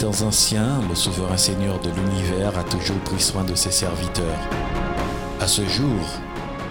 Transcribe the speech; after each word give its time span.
Temps 0.00 0.22
anciens, 0.22 0.80
le 0.88 0.94
souverain 0.94 1.36
Seigneur 1.36 1.78
de 1.78 1.90
l'univers 1.90 2.58
a 2.58 2.64
toujours 2.64 3.00
pris 3.00 3.20
soin 3.20 3.44
de 3.44 3.54
ses 3.54 3.70
serviteurs. 3.70 4.40
À 5.42 5.46
ce 5.46 5.60
jour, 5.66 6.00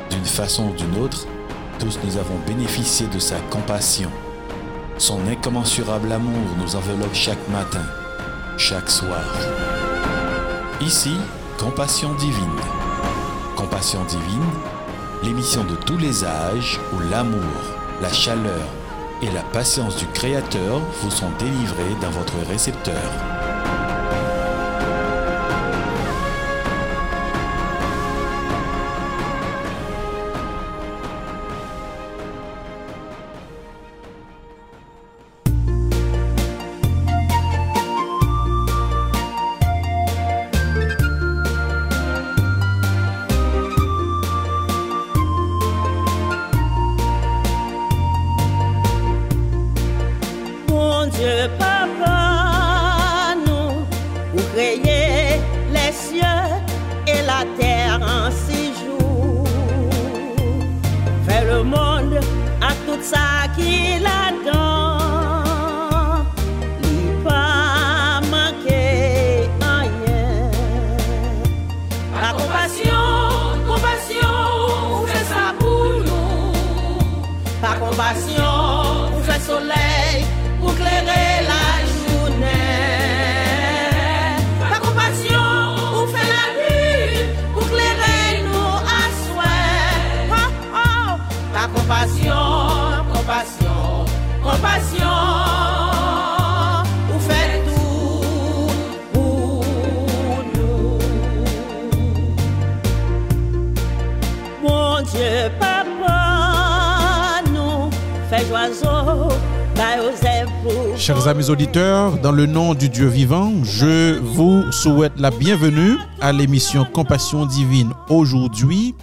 d'une 0.09 0.25
façon 0.25 0.69
ou 0.69 0.73
d'une 0.73 0.97
autre, 0.97 1.27
tous 1.77 1.99
nous 2.03 2.17
avons 2.17 2.39
bénéficié 2.47 3.05
de 3.05 3.19
sa 3.19 3.39
compassion. 3.51 4.09
Son 4.97 5.19
incommensurable 5.27 6.11
amour 6.11 6.41
nous 6.57 6.75
enveloppe 6.75 7.13
chaque 7.13 7.47
matin, 7.49 7.85
chaque 8.57 8.89
soir. 8.89 9.21
Ici, 10.81 11.13
Compassion 11.59 12.15
divine. 12.15 12.59
Compassion 13.55 14.03
divine, 14.05 14.49
l'émission 15.21 15.63
de 15.65 15.75
tous 15.75 15.97
les 15.97 16.23
âges 16.23 16.79
où 16.93 16.99
l'amour, 17.11 17.43
la 18.01 18.11
chaleur 18.11 18.78
et 19.21 19.31
la 19.31 19.41
patience 19.41 19.97
du 19.97 20.05
Créateur 20.07 20.79
vous 21.01 21.11
sont 21.11 21.31
délivrés 21.39 21.95
dans 22.01 22.11
votre 22.11 22.37
récepteur. 22.47 23.38
Compassion, 91.75 92.33
compassion, 93.13 94.05
compassion. 94.43 95.17
Vous 97.11 97.19
faites 97.19 97.65
tout 97.65 98.67
pour 99.13 99.63
nous? 100.55 100.99
Mon 104.61 105.01
Dieu, 105.01 105.51
papa, 105.59 107.41
nous 107.53 107.91
fait 108.29 108.45
pour 110.63 110.97
Chers 110.97 111.27
amis 111.27 111.49
auditeurs, 111.49 112.17
dans 112.17 112.33
le 112.33 112.45
nom 112.45 112.73
du 112.73 112.89
Dieu 112.89 113.07
vivant, 113.07 113.51
je 113.63 114.19
vous 114.19 114.69
souhaite 114.71 115.13
la 115.17 115.31
bienvenue 115.31 115.95
à 116.19 116.33
l'émission 116.33 116.85
Compassion 116.85 117.45
divine 117.45 117.93
aujourd'hui. 118.09 118.93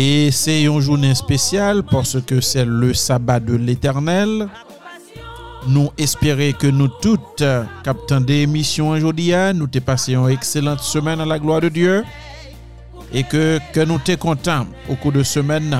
Et 0.00 0.30
c'est 0.30 0.62
une 0.62 0.78
journée 0.78 1.12
spéciale 1.16 1.82
parce 1.82 2.20
que 2.22 2.40
c'est 2.40 2.64
le 2.64 2.94
sabbat 2.94 3.40
de 3.40 3.56
l'éternel. 3.56 4.46
Nous 5.66 5.90
espérons 5.98 6.52
que 6.56 6.68
nous 6.68 6.86
toutes, 6.86 7.42
captants 7.82 8.20
des 8.20 8.42
émissions 8.42 8.90
aujourd'hui, 8.90 9.32
nous 9.56 9.66
t'ai 9.66 9.80
passé 9.80 10.14
une 10.14 10.30
excellente 10.30 10.78
semaine 10.78 11.20
à 11.20 11.26
la 11.26 11.40
gloire 11.40 11.62
de 11.62 11.68
Dieu. 11.68 12.04
Et 13.12 13.24
que, 13.24 13.58
que 13.72 13.80
nous 13.80 13.98
t'es 13.98 14.16
contents 14.16 14.68
au 14.88 14.94
cours 14.94 15.10
de 15.10 15.24
semaine. 15.24 15.76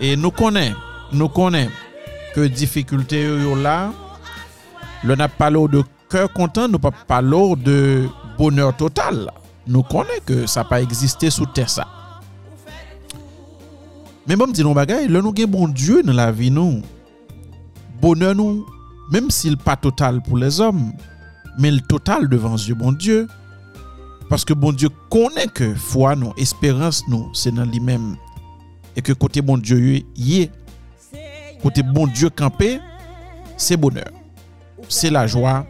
Et 0.00 0.16
nous 0.16 0.30
connaissons, 0.30 0.74
nous 1.12 1.28
connaissons 1.28 1.72
que 2.34 2.40
difficulté 2.46 3.20
yo 3.22 3.54
là, 3.54 3.92
le 5.02 5.14
n'a 5.14 5.28
pas 5.28 5.50
de 5.50 5.82
cœur 6.08 6.32
content, 6.32 6.68
nous 6.68 6.78
pas 6.78 7.20
l'eau 7.20 7.54
de 7.54 8.08
bonheur 8.38 8.74
total. 8.74 9.30
Nous 9.66 9.82
connaissons 9.82 10.22
que 10.24 10.46
ça 10.46 10.64
pas 10.64 10.80
existé 10.80 11.28
sous 11.28 11.44
terre 11.44 11.68
ça. 11.68 11.86
Men 14.24 14.40
bon 14.40 14.48
mdi 14.48 14.64
nou 14.64 14.72
bagay, 14.76 15.04
lè 15.12 15.20
nou 15.20 15.36
gen 15.36 15.50
bon 15.52 15.72
Diyo 15.76 16.00
nan 16.04 16.16
la 16.16 16.30
vi 16.32 16.48
nou. 16.52 16.78
Bonè 18.00 18.30
nou, 18.36 18.62
menm 19.12 19.28
si 19.32 19.50
l 19.52 19.58
pa 19.60 19.74
total 19.76 20.22
pou 20.24 20.40
les 20.40 20.62
om, 20.64 20.86
men 21.60 21.76
l 21.76 21.82
total 21.90 22.24
devan 22.30 22.56
zye 22.60 22.76
bon 22.80 22.96
Diyo. 22.96 23.26
Paske 24.30 24.56
bon 24.56 24.76
Diyo 24.76 24.88
konen 25.12 25.52
ke 25.52 25.74
fwa 25.90 26.14
nou, 26.16 26.32
esperans 26.40 27.02
nou, 27.10 27.28
se 27.36 27.52
nan 27.52 27.68
li 27.72 27.82
menm. 27.84 28.14
E 28.96 29.04
ke 29.04 29.12
kote 29.18 29.44
bon 29.44 29.60
Diyo 29.60 29.76
ye, 30.16 30.46
kote 31.60 31.84
bon 31.92 32.08
Diyo 32.08 32.32
kampe, 32.32 32.78
se 33.60 33.76
bonè. 33.76 34.06
Se 34.88 35.12
la 35.12 35.26
jwa, 35.28 35.62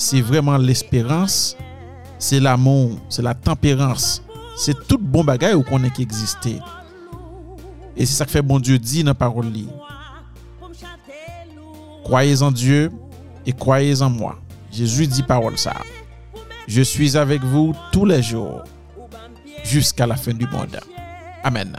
se 0.00 0.22
vreman 0.24 0.64
l 0.64 0.72
esperans, 0.72 1.52
se 2.16 2.40
la 2.40 2.56
moun, 2.56 2.96
se 3.12 3.20
la 3.20 3.36
temperans, 3.36 4.22
se 4.56 4.72
tout 4.86 4.96
bon 5.00 5.28
bagay 5.28 5.52
ou 5.58 5.68
konen 5.68 5.92
ki 5.92 6.08
egziste. 6.08 6.56
Et 7.96 8.04
c'est 8.04 8.14
ça 8.14 8.24
que 8.24 8.30
fait 8.30 8.42
bon 8.42 8.58
Dieu 8.58 8.78
dit 8.78 9.02
dans 9.02 9.10
la 9.10 9.14
parole. 9.14 9.50
Croyez 12.04 12.42
en 12.42 12.52
Dieu 12.52 12.92
et 13.46 13.52
croyez 13.52 14.02
en 14.02 14.10
moi. 14.10 14.38
Jésus 14.70 15.06
dit 15.06 15.22
parole 15.22 15.56
ça. 15.58 15.74
Je 16.68 16.82
suis 16.82 17.16
avec 17.16 17.42
vous 17.42 17.74
tous 17.92 18.04
les 18.04 18.22
jours 18.22 18.62
jusqu'à 19.64 20.06
la 20.06 20.16
fin 20.16 20.32
du 20.32 20.46
monde. 20.46 20.78
Amen. 21.42 21.76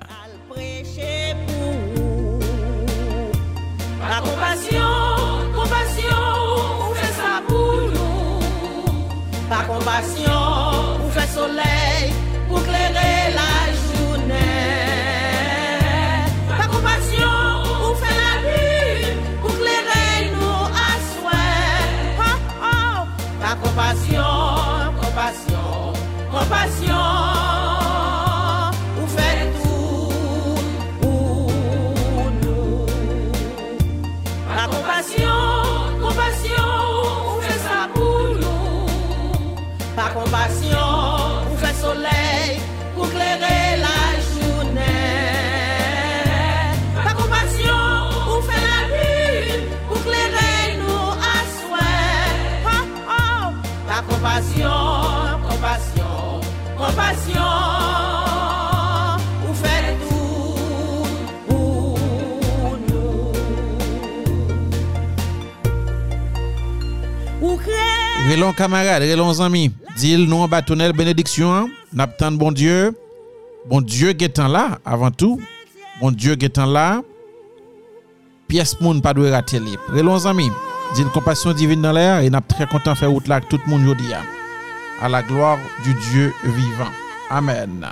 compassion, 4.24 4.80
compassion, 5.56 6.18
vous 6.80 6.96
faites 6.96 7.14
ça 7.14 7.42
pour 7.48 7.76
nous. 7.94 8.40
Compassion, 9.68 10.57
camarades, 68.58 69.04
relons 69.04 69.40
amis. 69.40 69.72
Dis 69.96 70.18
nous 70.18 70.38
en 70.38 70.48
bâtonnel 70.48 70.92
bénédiction. 70.92 71.54
hein. 71.54 71.68
N'attend 71.94 72.32
bon 72.32 72.52
Dieu. 72.52 72.94
Bon 73.70 73.82
Dieu 73.82 74.14
qui 74.14 74.26
est 74.26 74.38
là 74.38 74.80
avant 74.84 75.12
tout. 75.12 75.40
Bon 76.02 76.12
Dieu 76.12 76.36
qui 76.36 76.46
est 76.46 76.58
là. 76.58 77.02
Pièce 78.48 78.80
moun 78.82 79.02
pas 79.02 79.14
doit 79.14 79.30
rater 79.32 79.60
li. 79.60 79.76
Relons 79.90 80.26
amis. 80.26 80.52
Dis 80.96 81.04
compassion 81.14 81.54
divine 81.54 81.82
dans 81.82 81.92
l'air 81.92 82.20
et 82.20 82.30
n'a 82.30 82.42
très 82.42 82.66
content 82.66 82.96
faire 82.96 83.12
route 83.12 83.28
là 83.28 83.42
tout 83.42 83.60
le 83.66 83.70
monde 83.70 83.86
jodi 83.86 84.14
a. 84.14 84.24
À 85.06 85.08
la 85.10 85.22
gloire 85.22 85.60
du 85.84 85.94
Dieu 85.94 86.34
vivant. 86.44 86.92
Amen. 87.30 87.86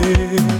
day. 0.00 0.53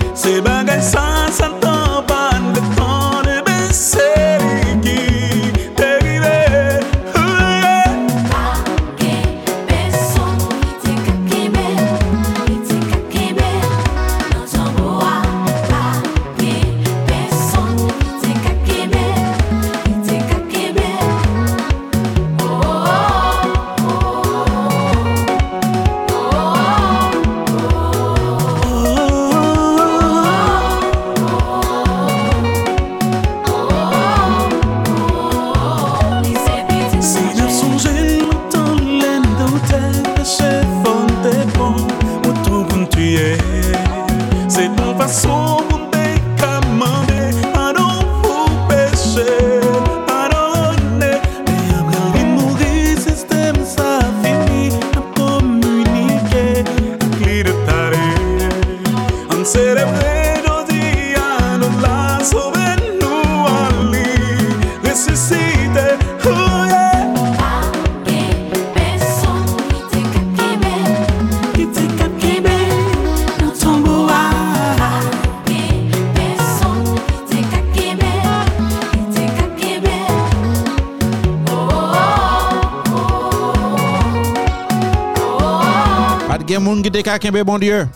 De 87.04 87.10
gen 87.10 87.10
moun 87.10 87.10
qui 87.10 87.10
te 87.10 87.10
ka 87.10 87.18
kembe 87.18 87.44
bon 87.44 87.58
Dieu. 87.58 87.88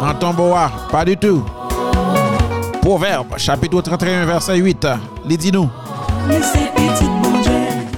Dans 0.00 0.14
ton 0.18 0.34
bois, 0.34 0.70
pas 0.90 1.04
du 1.04 1.16
tout. 1.16 1.42
Proverbe, 2.82 3.38
chapitre 3.38 3.80
31, 3.80 4.26
verset 4.26 4.56
8. 4.56 4.86
Il 5.28 5.38
dit 5.38 5.52
nous. 5.52 5.70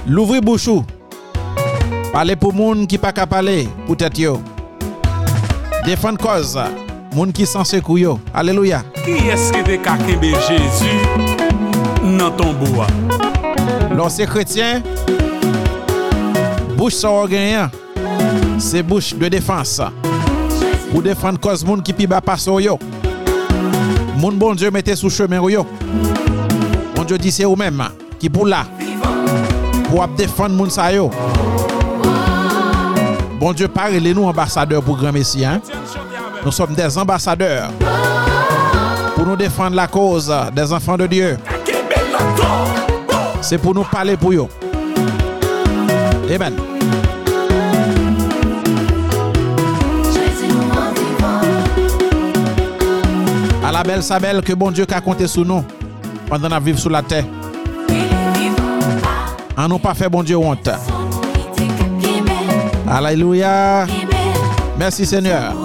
L'ouvrir 0.07 0.41
bouchou. 0.41 0.85
Parler 2.13 2.35
pour 2.35 2.53
moun 2.53 2.87
qui 2.87 2.97
pas 2.97 3.11
qu'à 3.11 3.27
parler, 3.27 3.67
pour 3.85 3.97
tête 3.97 4.17
yo. 4.17 4.41
Défendre 5.83 6.17
cause, 6.17 6.57
moun 7.13 7.33
qui 7.33 7.45
censé 7.45 7.81
yo. 7.87 8.19
Alléluia. 8.33 8.83
Qui 9.03 9.27
est-ce 9.27 9.51
qui 9.51 9.63
te 9.63 9.75
ka 9.75 9.97
kembe 9.97 10.23
Jésus 10.47 12.17
dans 12.17 12.31
ton 12.31 12.53
bois? 12.53 12.87
Lorsque 13.95 14.25
chrétien, 14.25 14.81
bouche 16.77 16.93
ça 16.93 17.09
organ, 17.09 17.69
c'est 18.57 18.83
bouche 18.83 19.13
de 19.13 19.27
défense. 19.27 19.81
Pour 20.91 21.01
défendre 21.01 21.39
cause 21.39 21.65
moun 21.65 21.81
qui 21.81 21.93
pi 21.93 22.07
ba 22.07 22.21
passe 22.21 22.47
yo. 22.47 22.79
Moun 24.17 24.35
bon 24.35 24.55
Dieu 24.55 24.71
mettez 24.71 24.95
sous 24.95 25.09
chemin 25.09 25.41
yo. 25.49 25.65
Bon 26.95 27.03
Dieu 27.03 27.17
dit 27.17 27.31
c'est 27.31 27.45
ou 27.45 27.55
même 27.55 27.83
qui 28.19 28.29
pour 28.29 28.47
là. 28.47 28.65
Pour 29.89 30.07
défendre 30.09 30.55
moun 30.55 30.69
sa. 30.69 30.89
Bon 33.39 33.53
Dieu 33.53 33.67
parle 33.67 33.97
nous 33.97 34.23
ambassadeurs 34.23 34.81
pour 34.81 34.97
grand 34.97 35.11
Messie 35.11 35.45
hein. 35.45 35.61
Nous 36.43 36.51
sommes 36.51 36.73
des 36.73 36.97
ambassadeurs 36.97 37.69
pour 39.15 39.25
nous 39.25 39.35
défendre 39.35 39.75
la 39.75 39.87
cause 39.87 40.33
des 40.55 40.71
enfants 40.71 40.97
de 40.97 41.07
Dieu. 41.07 41.37
C'est 43.41 43.57
pour 43.57 43.73
nous 43.75 43.83
parler 43.83 44.17
pour 44.17 44.31
eux. 44.31 44.47
Amen. 46.33 46.53
A 53.67 53.71
la 53.75 53.83
bel 53.83 53.99
sa 53.99 54.15
bel 54.23 54.39
ke 54.47 54.55
bon 54.55 54.71
Diyo 54.71 54.87
ka 54.87 55.01
konte 55.03 55.27
sou 55.27 55.43
nou 55.43 55.59
Pandan 56.29 56.55
a 56.55 56.59
viv 56.63 56.79
sou 56.79 56.87
la 56.93 57.01
te 57.03 57.19
An 59.59 59.67
nou 59.67 59.81
pa 59.83 59.91
fe 59.91 60.07
bon 60.07 60.23
Diyo 60.23 60.39
wante 60.45 60.77
Aleluya 62.87 63.83
Mersi 64.77 65.09
Seigneur. 65.09 65.56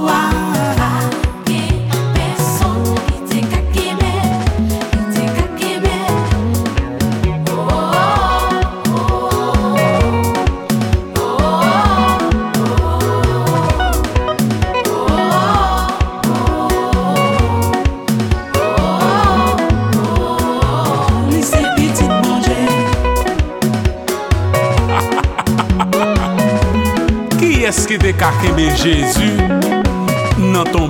Jésus 28.76 29.36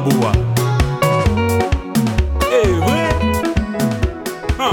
bois? 0.04 0.32
Eh 2.52 2.68
vrai? 2.68 3.08
Hein? 4.58 4.70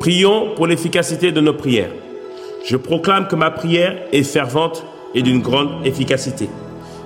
Prions 0.00 0.54
pour 0.56 0.66
l'efficacité 0.66 1.30
de 1.30 1.40
nos 1.40 1.54
prières. 1.54 1.90
Je 2.64 2.76
proclame 2.76 3.28
que 3.28 3.36
ma 3.36 3.50
prière 3.50 3.96
est 4.12 4.24
fervente 4.24 4.84
et 5.14 5.22
d'une 5.22 5.40
grande 5.40 5.86
efficacité. 5.86 6.48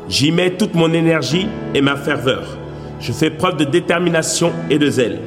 J'y 0.09 0.33
mets 0.33 0.57
toute 0.57 0.75
mon 0.75 0.93
énergie 0.93 1.49
et 1.75 1.83
ma 1.83 1.97
ferveur. 1.97 2.59
Je 3.01 3.13
fais 3.13 3.31
preuve 3.31 3.57
de 3.57 3.65
détermination 3.65 4.53
et 4.71 4.79
de 4.79 4.89
zèle. 4.89 5.21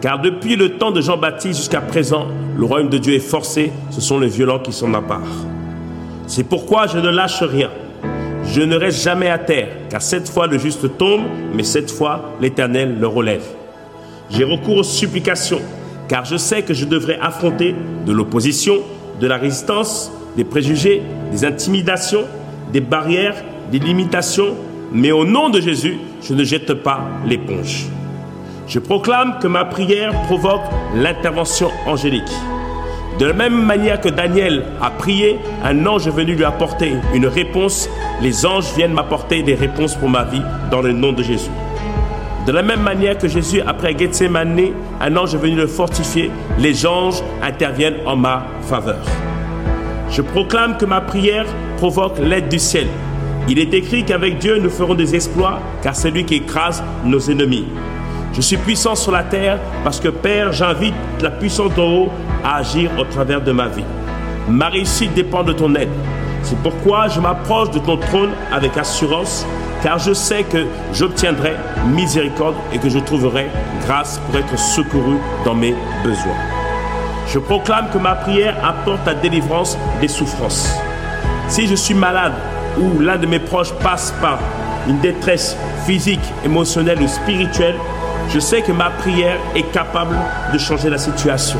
Car 0.00 0.18
depuis 0.18 0.56
le 0.56 0.78
temps 0.78 0.92
de 0.92 1.02
Jean-Baptiste 1.02 1.58
jusqu'à 1.58 1.82
présent, 1.82 2.26
le 2.56 2.64
royaume 2.64 2.88
de 2.88 2.96
Dieu 2.96 3.14
est 3.14 3.18
forcé, 3.18 3.70
ce 3.90 4.00
sont 4.00 4.18
les 4.18 4.28
violents 4.28 4.58
qui 4.58 4.72
sont 4.72 4.88
ma 4.88 5.02
part. 5.02 5.20
C'est 6.26 6.44
pourquoi 6.44 6.86
je 6.86 6.98
ne 6.98 7.10
lâche 7.10 7.42
rien. 7.42 7.70
Je 8.46 8.62
ne 8.62 8.76
reste 8.76 9.02
jamais 9.02 9.28
à 9.28 9.38
terre, 9.38 9.68
car 9.90 10.00
cette 10.00 10.28
fois 10.28 10.46
le 10.46 10.58
juste 10.58 10.96
tombe, 10.96 11.22
mais 11.54 11.64
cette 11.64 11.90
fois 11.90 12.32
l'Éternel 12.40 12.96
le 12.98 13.06
relève. 13.06 13.44
J'ai 14.30 14.44
recours 14.44 14.78
aux 14.78 14.82
supplications, 14.82 15.60
car 16.08 16.24
je 16.24 16.36
sais 16.36 16.62
que 16.62 16.72
je 16.72 16.86
devrais 16.86 17.18
affronter 17.20 17.74
de 18.06 18.12
l'opposition, 18.12 18.78
de 19.20 19.26
la 19.26 19.36
résistance, 19.36 20.10
des 20.36 20.44
préjugés, 20.44 21.02
des 21.30 21.44
intimidations, 21.44 22.24
des 22.72 22.80
barrières, 22.80 23.36
des 23.70 23.78
limitations, 23.78 24.56
mais 24.92 25.12
au 25.12 25.26
nom 25.26 25.50
de 25.50 25.60
Jésus, 25.60 25.98
je 26.22 26.32
ne 26.32 26.42
jette 26.42 26.72
pas 26.72 27.02
l'éponge. 27.26 27.86
Je 28.70 28.78
proclame 28.78 29.40
que 29.40 29.48
ma 29.48 29.64
prière 29.64 30.12
provoque 30.28 30.62
l'intervention 30.94 31.72
angélique. 31.88 32.30
De 33.18 33.26
la 33.26 33.32
même 33.32 33.64
manière 33.64 34.00
que 34.00 34.08
Daniel 34.08 34.62
a 34.80 34.90
prié, 34.90 35.40
un 35.64 35.86
ange 35.86 36.06
est 36.06 36.12
venu 36.12 36.36
lui 36.36 36.44
apporter 36.44 36.92
une 37.12 37.26
réponse. 37.26 37.90
Les 38.22 38.46
anges 38.46 38.72
viennent 38.76 38.92
m'apporter 38.92 39.42
des 39.42 39.56
réponses 39.56 39.96
pour 39.96 40.08
ma 40.08 40.22
vie 40.22 40.42
dans 40.70 40.82
le 40.82 40.92
nom 40.92 41.12
de 41.12 41.24
Jésus. 41.24 41.50
De 42.46 42.52
la 42.52 42.62
même 42.62 42.82
manière 42.82 43.18
que 43.18 43.26
Jésus, 43.26 43.60
après 43.60 43.98
Gethsemane, 43.98 44.60
un 45.00 45.16
ange 45.16 45.34
est 45.34 45.38
venu 45.38 45.56
le 45.56 45.66
fortifier, 45.66 46.30
les 46.56 46.86
anges 46.86 47.24
interviennent 47.42 48.06
en 48.06 48.14
ma 48.14 48.46
faveur. 48.62 49.04
Je 50.10 50.22
proclame 50.22 50.76
que 50.76 50.84
ma 50.84 51.00
prière 51.00 51.46
provoque 51.76 52.20
l'aide 52.20 52.48
du 52.48 52.60
ciel. 52.60 52.86
Il 53.48 53.58
est 53.58 53.74
écrit 53.74 54.04
qu'avec 54.04 54.38
Dieu 54.38 54.60
nous 54.60 54.70
ferons 54.70 54.94
des 54.94 55.16
exploits, 55.16 55.58
car 55.82 55.96
c'est 55.96 56.12
lui 56.12 56.24
qui 56.24 56.36
écrase 56.36 56.84
nos 57.04 57.18
ennemis. 57.18 57.66
Je 58.32 58.40
suis 58.40 58.56
puissant 58.56 58.94
sur 58.94 59.10
la 59.10 59.24
terre 59.24 59.58
parce 59.82 59.98
que 59.98 60.08
Père, 60.08 60.52
j'invite 60.52 60.94
la 61.20 61.30
puissance 61.30 61.74
d'en 61.74 61.90
haut 61.90 62.08
à 62.44 62.56
agir 62.56 62.90
au 62.98 63.04
travers 63.04 63.40
de 63.40 63.50
ma 63.50 63.66
vie. 63.66 63.84
Ma 64.48 64.68
réussite 64.68 65.14
dépend 65.14 65.42
de 65.42 65.52
ton 65.52 65.74
aide. 65.74 65.90
C'est 66.42 66.58
pourquoi 66.62 67.08
je 67.08 67.20
m'approche 67.20 67.70
de 67.70 67.80
ton 67.80 67.96
trône 67.96 68.30
avec 68.52 68.76
assurance, 68.76 69.46
car 69.82 69.98
je 69.98 70.12
sais 70.12 70.44
que 70.44 70.66
j'obtiendrai 70.92 71.54
miséricorde 71.92 72.54
et 72.72 72.78
que 72.78 72.88
je 72.88 72.98
trouverai 72.98 73.48
grâce 73.86 74.18
pour 74.18 74.38
être 74.38 74.58
secouru 74.58 75.16
dans 75.44 75.54
mes 75.54 75.74
besoins. 76.04 76.38
Je 77.26 77.38
proclame 77.38 77.90
que 77.92 77.98
ma 77.98 78.14
prière 78.14 78.56
apporte 78.64 79.06
la 79.06 79.14
délivrance 79.14 79.76
des 80.00 80.08
souffrances. 80.08 80.72
Si 81.48 81.66
je 81.66 81.74
suis 81.74 81.94
malade 81.94 82.32
ou 82.78 83.00
l'un 83.00 83.18
de 83.18 83.26
mes 83.26 83.40
proches 83.40 83.72
passe 83.74 84.14
par 84.20 84.38
une 84.88 85.00
détresse 85.00 85.56
physique, 85.84 86.20
émotionnelle 86.44 87.02
ou 87.02 87.08
spirituelle, 87.08 87.76
je 88.32 88.38
sais 88.38 88.62
que 88.62 88.72
ma 88.72 88.90
prière 88.90 89.38
est 89.56 89.70
capable 89.72 90.16
de 90.52 90.58
changer 90.58 90.88
la 90.88 90.98
situation. 90.98 91.58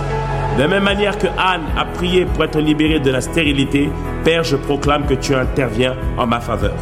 De 0.57 0.63
la 0.63 0.69
même 0.69 0.85
manière 0.85 1.19
que 1.19 1.27
Anne 1.27 1.63
a 1.77 1.85
prié 1.85 2.25
pour 2.25 2.45
être 2.45 2.61
libérée 2.61 3.01
de 3.01 3.11
la 3.11 3.21
stérilité, 3.21 3.91
Père, 4.25 4.45
je 4.45 4.57
proclame 4.57 5.07
que 5.07 5.15
tu 5.15 5.35
interviens 5.35 5.97
en 6.17 6.27
ma 6.27 6.41
faveur. 6.41 6.75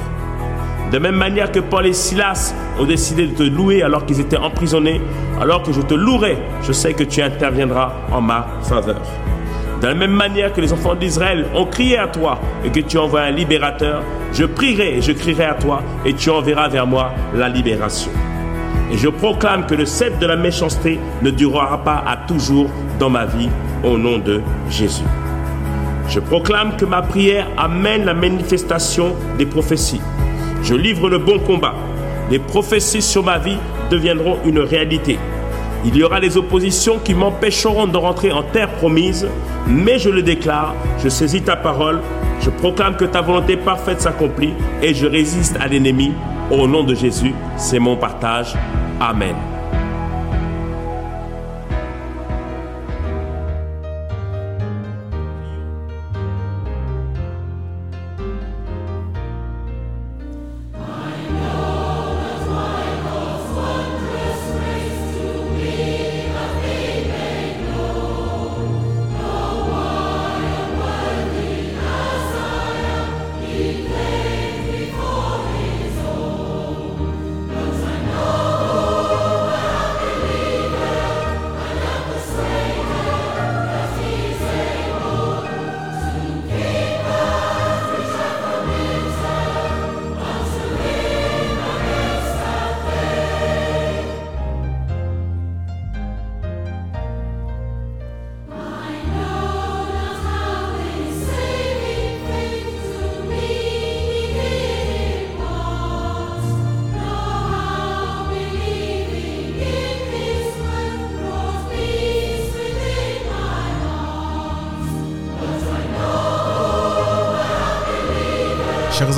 De 0.92 0.98
même 0.98 1.16
manière 1.16 1.52
que 1.52 1.60
Paul 1.60 1.86
et 1.86 1.92
Silas 1.92 2.54
ont 2.78 2.84
décidé 2.84 3.26
de 3.26 3.34
te 3.34 3.42
louer 3.42 3.82
alors 3.82 4.04
qu'ils 4.04 4.20
étaient 4.20 4.38
emprisonnés, 4.38 5.00
alors 5.40 5.62
que 5.62 5.72
je 5.72 5.80
te 5.80 5.94
louerai, 5.94 6.38
je 6.62 6.72
sais 6.72 6.94
que 6.94 7.04
tu 7.04 7.22
interviendras 7.22 7.92
en 8.10 8.20
ma 8.20 8.46
faveur. 8.62 9.02
De 9.80 9.86
la 9.86 9.94
même 9.94 10.12
manière 10.12 10.52
que 10.52 10.60
les 10.60 10.72
enfants 10.72 10.94
d'Israël 10.94 11.46
ont 11.54 11.66
crié 11.66 11.98
à 11.98 12.08
toi 12.08 12.40
et 12.64 12.70
que 12.70 12.80
tu 12.80 12.98
envoies 12.98 13.20
un 13.20 13.30
libérateur, 13.30 14.02
je 14.32 14.44
prierai 14.44 14.98
et 14.98 15.02
je 15.02 15.12
crierai 15.12 15.44
à 15.44 15.54
toi 15.54 15.82
et 16.04 16.14
tu 16.14 16.30
enverras 16.30 16.68
vers 16.68 16.86
moi 16.86 17.12
la 17.34 17.48
libération. 17.48 18.10
Et 18.90 18.96
je 18.96 19.08
proclame 19.08 19.66
que 19.66 19.74
le 19.74 19.84
sceptre 19.84 20.18
de 20.18 20.26
la 20.26 20.36
méchanceté 20.36 20.98
ne 21.22 21.30
durera 21.30 21.84
pas 21.84 22.02
à 22.06 22.16
toujours 22.16 22.70
dans 22.98 23.10
ma 23.10 23.26
vie 23.26 23.48
au 23.84 23.98
nom 23.98 24.18
de 24.18 24.40
Jésus. 24.70 25.04
Je 26.08 26.20
proclame 26.20 26.76
que 26.76 26.86
ma 26.86 27.02
prière 27.02 27.46
amène 27.58 28.04
la 28.04 28.14
manifestation 28.14 29.14
des 29.36 29.44
prophéties. 29.44 30.00
Je 30.62 30.74
livre 30.74 31.10
le 31.10 31.18
bon 31.18 31.38
combat. 31.38 31.74
Les 32.30 32.38
prophéties 32.38 33.02
sur 33.02 33.22
ma 33.22 33.38
vie 33.38 33.58
deviendront 33.90 34.38
une 34.44 34.58
réalité. 34.58 35.18
Il 35.84 35.96
y 35.96 36.02
aura 36.02 36.20
des 36.20 36.36
oppositions 36.36 36.98
qui 36.98 37.14
m'empêcheront 37.14 37.86
de 37.86 37.96
rentrer 37.96 38.32
en 38.32 38.42
terre 38.42 38.70
promise, 38.72 39.28
mais 39.66 39.98
je 39.98 40.10
le 40.10 40.22
déclare, 40.22 40.74
je 41.02 41.08
saisis 41.08 41.42
ta 41.42 41.56
parole, 41.56 42.00
je 42.40 42.50
proclame 42.50 42.96
que 42.96 43.04
ta 43.04 43.20
volonté 43.20 43.56
parfaite 43.56 44.00
s'accomplit 44.00 44.54
et 44.82 44.94
je 44.94 45.06
résiste 45.06 45.56
à 45.60 45.68
l'ennemi. 45.68 46.12
Au 46.50 46.66
nom 46.66 46.82
de 46.82 46.94
Jésus, 46.94 47.34
c'est 47.56 47.78
mon 47.78 47.96
partage. 47.96 48.54
Amen. 49.00 49.47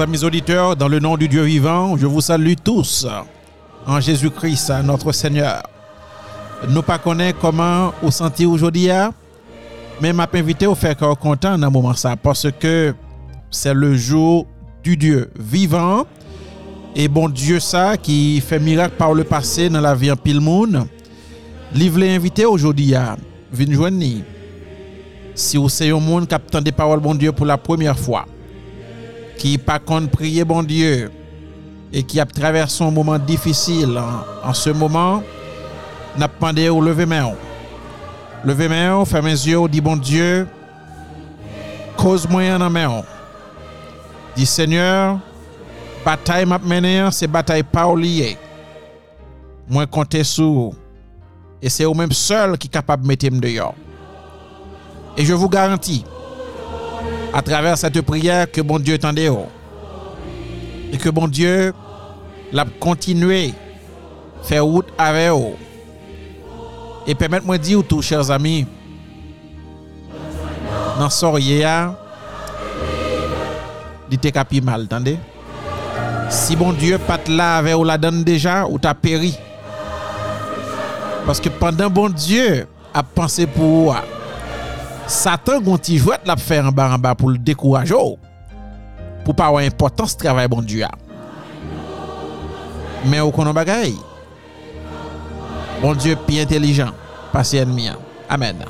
Chers 0.00 0.08
amis 0.08 0.24
auditeurs, 0.24 0.76
dans 0.76 0.88
le 0.88 0.98
nom 0.98 1.18
du 1.18 1.28
Dieu 1.28 1.42
vivant, 1.42 1.94
je 1.98 2.06
vous 2.06 2.22
salue 2.22 2.54
tous 2.64 3.06
en 3.86 4.00
Jésus-Christ, 4.00 4.72
notre 4.82 5.12
Seigneur. 5.12 5.62
Nous 6.70 6.80
pas 6.80 6.96
connaître 6.96 7.38
comment 7.38 7.92
vous 8.00 8.10
sentez 8.10 8.46
aujourd'hui, 8.46 8.90
hein? 8.90 9.12
mais 10.00 10.14
m'a 10.14 10.26
invité 10.32 10.64
à 10.64 10.74
faire 10.74 10.96
cœur 10.96 11.18
content 11.18 11.58
dans 11.58 11.70
moment 11.70 11.92
ça 11.92 12.16
parce 12.16 12.46
que 12.58 12.94
c'est 13.50 13.74
le 13.74 13.94
jour 13.94 14.46
du 14.82 14.96
Dieu 14.96 15.30
vivant 15.38 16.06
et 16.96 17.06
bon 17.06 17.28
Dieu 17.28 17.60
ça 17.60 17.98
qui 17.98 18.40
fait 18.40 18.58
miracle 18.58 18.94
par 18.96 19.12
le 19.12 19.24
passé 19.24 19.68
dans 19.68 19.82
la 19.82 19.94
vie 19.94 20.10
en 20.10 20.16
pile 20.16 20.40
monde. 20.40 20.86
Livre 21.74 22.02
invité 22.04 22.46
aujourd'hui 22.46 22.94
à 22.94 23.18
venir 23.52 23.76
joindre. 23.76 24.22
Si 25.34 25.58
vous 25.58 25.66
êtes 25.82 25.92
un 25.92 26.00
monde 26.00 26.26
qui 26.26 26.62
des 26.62 26.72
paroles 26.72 27.00
bon 27.00 27.14
Dieu 27.14 27.32
pour 27.32 27.44
la 27.44 27.58
première 27.58 27.98
fois 27.98 28.24
qui 29.40 29.56
pas 29.56 29.78
contre 29.78 30.10
prier 30.10 30.44
bon 30.44 30.62
Dieu 30.62 31.10
et 31.94 32.02
qui 32.02 32.20
a 32.20 32.26
traversé 32.26 32.84
un 32.84 32.90
moment 32.90 33.18
difficile 33.18 33.98
en, 33.98 34.48
en 34.50 34.52
ce 34.52 34.68
moment, 34.68 35.22
n'a 36.18 36.28
pas 36.28 36.52
demandé 36.52 36.68
au 36.68 36.82
lever 36.82 37.06
main. 37.06 37.32
Lever 38.44 38.68
main, 38.68 39.02
fermez 39.06 39.30
les 39.30 39.48
yeux, 39.48 39.66
dit 39.66 39.80
bon 39.80 39.96
Dieu, 39.96 40.46
cause 41.96 42.28
moyen 42.28 42.58
dans 42.58 42.68
main. 42.68 43.02
Dit 44.36 44.44
Seigneur, 44.44 45.18
bataille 46.04 46.44
m'a 46.44 46.58
mené, 46.58 47.08
c'est 47.10 47.26
bataille 47.26 47.62
pas 47.62 47.92
liée. 47.94 48.36
Moi 49.70 49.86
compter 49.86 50.22
sur 50.22 50.72
et 51.62 51.70
c'est 51.70 51.84
vous 51.86 51.94
même 51.94 52.12
seul 52.12 52.58
qui 52.58 52.66
est 52.66 52.70
capable 52.70 53.04
de 53.04 53.08
mettre 53.08 53.30
dehors. 53.30 53.74
Et 55.16 55.24
je 55.24 55.32
vous 55.32 55.48
garantis, 55.48 56.04
à 57.32 57.42
travers 57.42 57.78
cette 57.78 58.00
prière 58.02 58.50
que 58.50 58.60
bon 58.60 58.78
Dieu 58.78 58.98
tendait 58.98 59.30
et 60.92 60.96
que 60.96 61.08
bon 61.08 61.28
Dieu 61.28 61.72
l'a 62.52 62.64
continué 62.78 63.54
faire 64.42 64.64
route 64.64 64.88
avec 64.98 65.30
vous. 65.30 65.54
Et 67.06 67.14
permettez-moi 67.14 67.58
de 67.58 67.62
dire 67.62 67.82
tout, 67.88 68.02
chers 68.02 68.30
amis, 68.30 68.66
dans 70.98 71.38
hier, 71.38 71.94
il 74.10 74.62
mal. 74.62 74.86
Si 76.28 76.54
bon 76.56 76.72
Dieu 76.72 76.98
pas 76.98 77.18
là 77.28 77.56
avec 77.56 77.74
vous 77.74 77.84
la 77.84 77.98
donne 77.98 78.22
déjà, 78.22 78.66
ou 78.66 78.78
t'as 78.78 78.94
péri. 78.94 79.36
Parce 81.26 81.40
que 81.40 81.48
pendant 81.48 81.90
bon 81.90 82.08
Dieu 82.08 82.66
a 82.92 83.02
pensé 83.02 83.46
pour 83.46 83.64
vous, 83.64 83.92
Satan 85.10 85.62
gonti 85.66 85.98
jwet 85.98 86.26
la 86.28 86.36
pfe 86.38 86.60
an 86.62 86.74
ba 86.74 86.92
an 86.94 87.02
ba 87.02 87.16
pou 87.18 87.32
l 87.32 87.38
dekouraj 87.42 87.90
ou. 87.98 88.14
Pou 89.26 89.34
pa 89.36 89.50
wè 89.50 89.66
importans 89.66 90.14
travay 90.18 90.48
bon 90.50 90.62
diya. 90.62 90.92
Men 93.04 93.24
ou 93.24 93.34
konon 93.34 93.56
bagay. 93.56 93.96
Bon 95.80 95.98
diyo 95.98 96.14
pi 96.28 96.38
intelijan. 96.42 96.94
Pase 97.34 97.58
en 97.62 97.74
miyan. 97.74 97.98
Amen. 98.30 98.62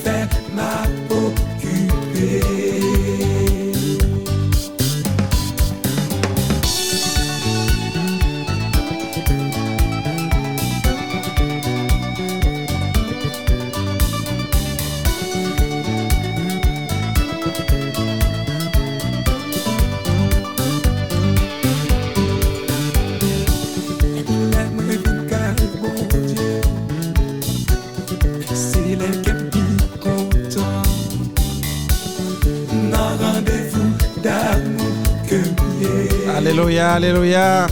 Alléluia. 36.94 37.66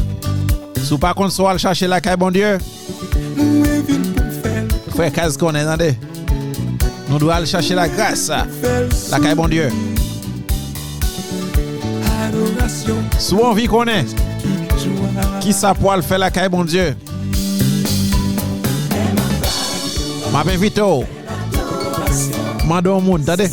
Sou 0.81 0.97
pa 0.97 1.11
kont 1.13 1.29
so 1.29 1.45
al 1.45 1.59
chache 1.61 1.85
la 1.85 1.99
kay 2.01 2.15
bon 2.17 2.33
fèl, 4.41 4.65
Frère 4.95 5.13
Kaz 5.13 5.37
konen, 5.37 5.67
nande. 5.69 5.91
Nou 7.05 7.19
dou 7.21 7.29
al 7.29 7.45
chache 7.45 7.77
la 7.77 7.85
fèl 8.63 8.89
La 9.11 9.19
kay 9.21 9.37
bon 9.37 9.45
Dieu. 9.51 9.69
Adorasyon 12.25 13.05
Sou 13.21 13.45
an 13.45 13.53
vi 13.53 13.67
konen. 13.69 14.09
ki 15.45 15.53
sa 15.53 15.75
po 15.77 15.91
al 15.93 16.01
la 16.17 16.31
kay 16.33 16.49
bon 16.49 16.65
Dieu? 16.65 16.95
Ma 20.33 20.43
ben 20.43 20.57
vito. 20.57 21.03
Mando 22.65 22.99
moun, 22.99 23.21
tade. 23.21 23.51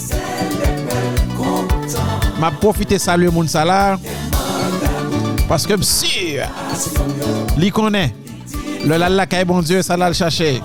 Ma 2.40 2.50
profite 2.56 2.96
salue 2.98 3.28
moun 3.28 3.48
sa 3.48 3.66
la. 5.48 5.54
Paske 5.54 5.76
msi. 5.76 6.38
Li 7.56 7.70
konen. 7.70 8.10
Le 8.86 8.98
lal 8.98 9.16
la 9.16 9.26
kay 9.26 9.44
bon 9.44 9.62
Dieu, 9.62 9.82
sa 9.82 9.96
lal 9.96 10.14
chache. 10.14 10.60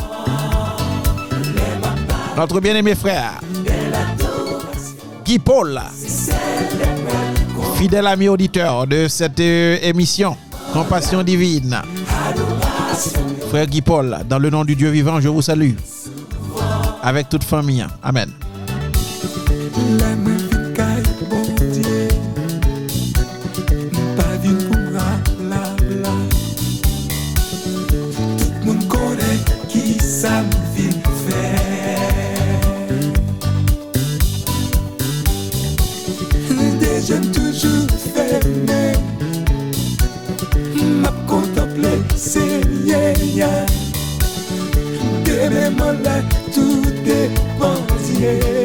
Notre 2.38 2.60
bien-aimé 2.60 2.96
frère. 2.96 3.40
Guy 5.26 5.40
Paul. 5.40 5.80
Fidèle 7.78 8.08
ami 8.08 8.30
auditeur 8.30 8.88
de 8.88 9.08
cette 9.08 9.40
euh, 9.40 9.78
émission 9.82 10.38
Compassion 10.74 11.24
divine. 11.24 11.82
Frère 13.50 13.68
Guy 13.68 13.82
Paul, 13.82 14.20
dans 14.28 14.40
le 14.40 14.50
nom 14.50 14.64
du 14.64 14.76
Dieu 14.76 14.90
vivant, 14.90 15.20
je 15.20 15.30
vous 15.30 15.42
salue. 15.42 15.74
Avec 17.02 17.30
toute 17.30 17.44
famille. 17.44 17.86
Amen. 18.02 18.32
lè 46.02 46.18
tout 46.54 46.86
depansiye 47.06 48.63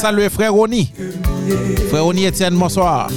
randevou 0.00 0.24
Ap 0.24 0.28
salue 0.28 0.28
frère 0.28 0.56
Oni. 0.56 0.92
Frère 1.88 2.06
Oni 2.06 2.26
Etienne, 2.26 2.56
bonsoir. 2.56 3.08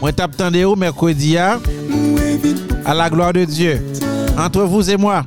Moi 0.00 0.12
tape 0.12 0.36
tande 0.36 0.64
ou 0.64 0.76
mercredi 0.76 1.36
pou 1.36 2.18
à 2.84 2.94
la 2.94 3.08
gloire 3.08 3.32
de 3.32 3.44
Dieu. 3.44 3.80
Entre 4.36 4.62
vous 4.64 4.90
et 4.90 4.96
moi, 4.96 5.24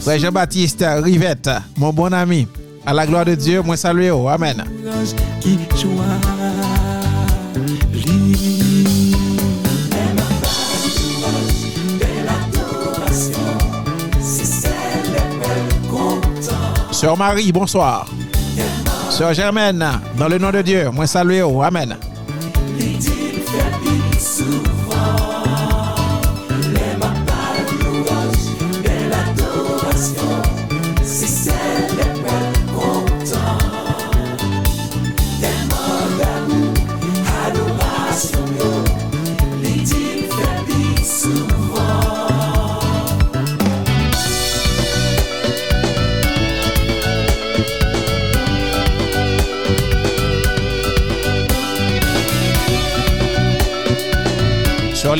frère 0.00 0.18
Jean-Baptiste 0.18 0.84
Rivette, 1.02 1.50
mon 1.76 1.92
bon 1.92 2.12
ami. 2.12 2.46
À 2.84 2.92
la 2.92 3.06
gloire 3.06 3.24
de 3.24 3.34
Dieu, 3.34 3.62
moi 3.62 3.76
salue 3.76 4.10
ou. 4.10 4.28
Amen. 4.28 4.64
Sœur 17.02 17.16
Marie, 17.16 17.50
bonsoir. 17.50 18.06
Sœur 19.10 19.34
Germaine, 19.34 19.84
dans 20.16 20.28
le 20.28 20.38
nom 20.38 20.52
de 20.52 20.62
Dieu, 20.62 20.88
moi 20.92 21.08
salue 21.08 21.42
ou. 21.42 21.60
Amen. 21.60 21.96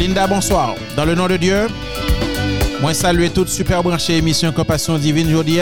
Linda, 0.03 0.27
bonsoir. 0.27 0.75
Dans 0.97 1.05
le 1.05 1.15
nom 1.15 1.29
de 1.29 1.37
Dieu, 1.37 1.69
moi 2.81 2.93
saluer 2.93 3.31
toute 3.31 3.49
super 3.49 3.85
branchée 3.85 4.17
émission 4.17 4.51
Compassion 4.51 4.99
Divine 4.99 5.29
aujourd'hui. 5.29 5.61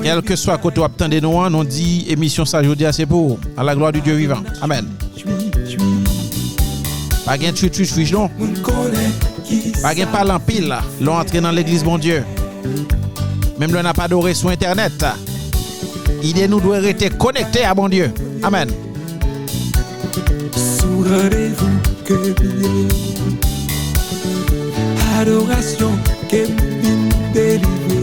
Quel 0.00 0.22
que 0.22 0.36
soit 0.36 0.58
côté 0.58 0.80
attendez 0.80 1.20
nous, 1.20 1.30
on 1.30 1.64
dit 1.64 2.06
émission 2.08 2.44
ça 2.44 2.60
aujourd'hui 2.60 2.86
c'est 2.92 3.04
pour 3.04 3.40
à 3.56 3.64
la 3.64 3.74
gloire 3.74 3.90
du 3.90 4.00
Dieu 4.00 4.14
vivant. 4.14 4.40
Amen. 4.62 4.86
Pas 7.26 7.36
gain 7.36 7.50
tu 7.52 7.68
tu 7.68 7.84
tu 7.84 8.12
non. 8.12 8.30
Pas 9.82 9.92
gain 9.96 10.06
parler 10.06 10.30
en 10.30 10.38
pile, 10.38 10.72
l'on 11.00 11.14
entrer 11.18 11.40
dans 11.40 11.50
l'église 11.50 11.82
bon 11.82 11.98
Dieu. 11.98 12.24
Même 13.58 13.72
l'on 13.72 13.82
n'a 13.82 13.92
pas 13.92 14.04
adoré 14.04 14.34
sur 14.34 14.50
internet. 14.50 15.04
Idée 16.22 16.46
nous 16.46 16.60
doit 16.60 16.78
rester 16.78 17.10
connectés 17.10 17.64
à 17.64 17.74
bon 17.74 17.88
Dieu. 17.88 18.14
Amen. 18.40 18.70
Sou 20.54 21.02
randevou 21.02 21.93
ke 22.04 22.16
liye 22.60 22.84
Adorasyon 25.16 25.96
ke 26.28 26.44
mi 26.52 26.92
derive 27.32 27.93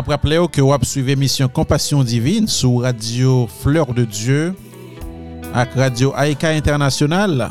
ma 0.00 0.06
praple 0.06 0.38
ou 0.40 0.48
ke 0.48 0.62
wap 0.64 0.80
suive 0.88 1.12
emisyon 1.12 1.50
Kompasyon 1.52 2.06
Divine 2.08 2.48
sou 2.48 2.80
radio 2.80 3.42
Fleur 3.60 3.90
de 3.92 4.06
Dieu 4.08 4.54
ak 5.52 5.74
radio 5.76 6.14
Aika 6.16 6.54
Internasyonal. 6.56 7.50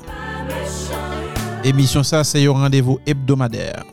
Emisyon 1.62 2.01
sa 2.07 2.23
se 2.25 2.41
yo 2.41 2.55
randevou 2.57 2.97
hebdomader. 3.05 3.85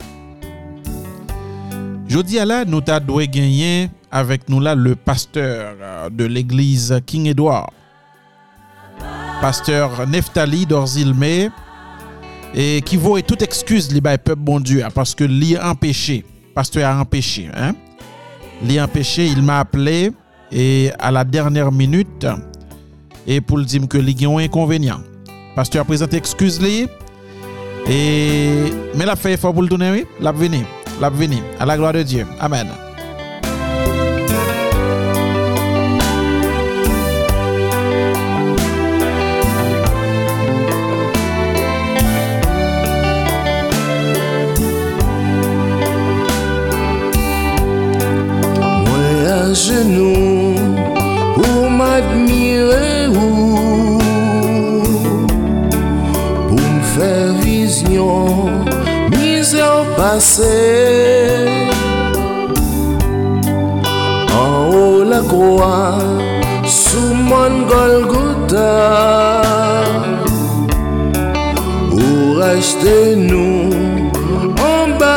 Jodi 2.08 2.40
ala 2.40 2.62
nou 2.64 2.80
ta 2.80 2.96
dwe 2.96 3.28
genyen 3.28 3.92
avek 4.08 4.48
nou 4.48 4.64
la 4.64 4.72
le 4.72 4.96
pasteur 4.96 6.08
de 6.16 6.24
l'eglise 6.24 7.02
King 7.04 7.28
Edward. 7.34 7.68
Pasteur 9.42 10.06
Neftali 10.08 10.64
Dorzilme 10.64 11.50
e 12.56 12.70
ki 12.88 12.96
vou 12.96 13.20
e 13.20 13.26
tout 13.26 13.44
ekskuse 13.44 13.92
li 13.92 14.00
pep 14.00 14.32
bon 14.38 14.64
Dieu 14.64 14.80
parce 14.94 15.12
que 15.12 15.28
li 15.28 15.58
empêché. 15.60 16.24
Pasteur 16.54 16.88
a 16.88 16.96
empêché. 17.02 17.50
Hein? 17.52 17.76
Il 18.68 19.42
m'a 19.42 19.60
appelé 19.60 20.12
et 20.50 20.90
à 20.98 21.10
la 21.10 21.24
dernière 21.24 21.70
minute 21.70 22.26
et 23.26 23.40
pour 23.40 23.58
le 23.58 23.64
dire 23.64 23.86
que 23.88 23.98
li 23.98 24.16
gen 24.18 24.30
un 24.30 24.38
inconvénient. 24.38 25.00
Pasteur 25.54 25.82
a 25.82 25.84
présenté 25.84 26.16
excuse 26.16 26.60
li 26.60 26.86
et 27.88 28.72
mais 28.94 29.06
la 29.06 29.16
fait 29.16 29.34
effort 29.34 29.52
pour 29.52 29.62
le 29.62 29.68
donner, 29.68 29.90
oui, 29.92 30.04
l'a 30.20 30.32
venu, 30.32 30.64
l'a 31.00 31.10
à 31.60 31.66
la 31.66 31.76
gloire 31.76 31.92
de 31.92 32.02
Dieu. 32.02 32.26
Amen. 32.40 32.66
Pase 59.96 60.56
An 64.36 64.74
ou 64.74 65.04
la 65.04 65.20
kwa 65.22 65.98
sou 66.66 67.14
mon 67.14 67.64
Golgotha. 67.70 68.72
Ou 71.92 72.38
rachete 72.40 73.16
nou 73.16 73.72
an 74.70 74.98
ba 75.00 75.16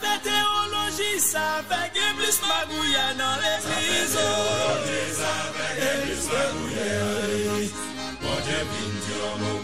fè 0.00 0.14
teologi 0.24 1.20
sa 1.20 1.62
fè 1.68 1.80
gen 1.94 2.16
plis 2.16 2.38
magouya 2.48 3.06
nan 3.18 3.34
l'eglizo 3.42 4.24
Sa 4.24 4.74
fè 4.84 4.88
teologi 4.88 5.02
sa 5.18 5.32
fè 5.56 5.68
gen 5.78 5.96
plis 6.04 6.24
magouya 6.32 6.88
nan 7.00 7.18
l'eglizo 7.28 7.88
Mwenje 8.22 8.58
vin 8.70 8.92
diyon 9.04 9.34
mou, 9.42 9.58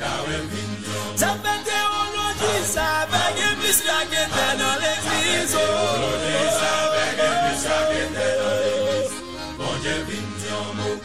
kawen 0.00 0.44
vin 0.52 0.72
diyon 0.84 1.04
mou 1.08 1.18
Sa 1.22 1.30
fè 1.44 1.54
teologi 1.68 2.54
sa 2.72 2.88
fè 3.12 3.24
gen 3.38 3.54
plis 3.62 3.80
kakete 3.88 4.46
nan 4.60 4.74
l'eglizo 4.84 5.64
Sa 5.64 5.76
fè 5.76 6.08
teologi 6.12 6.44
sa 6.58 6.72
fè 6.94 7.06
gen 7.20 7.36
plis 7.44 7.62
kakete 7.68 8.28
nan 8.40 8.56
l'eglizo 8.64 9.16
Mwenje 9.60 9.96
vin 10.10 10.28
diyon 10.42 10.70
mou, 10.80 10.96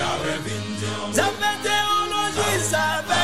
kawen 0.00 0.42
vin 0.48 0.64
diyon 0.80 1.04
mou 1.06 1.18
Sa 1.20 1.30
fè 1.40 1.52
teologi 1.68 2.52
sa 2.70 2.86
fè 3.10 3.23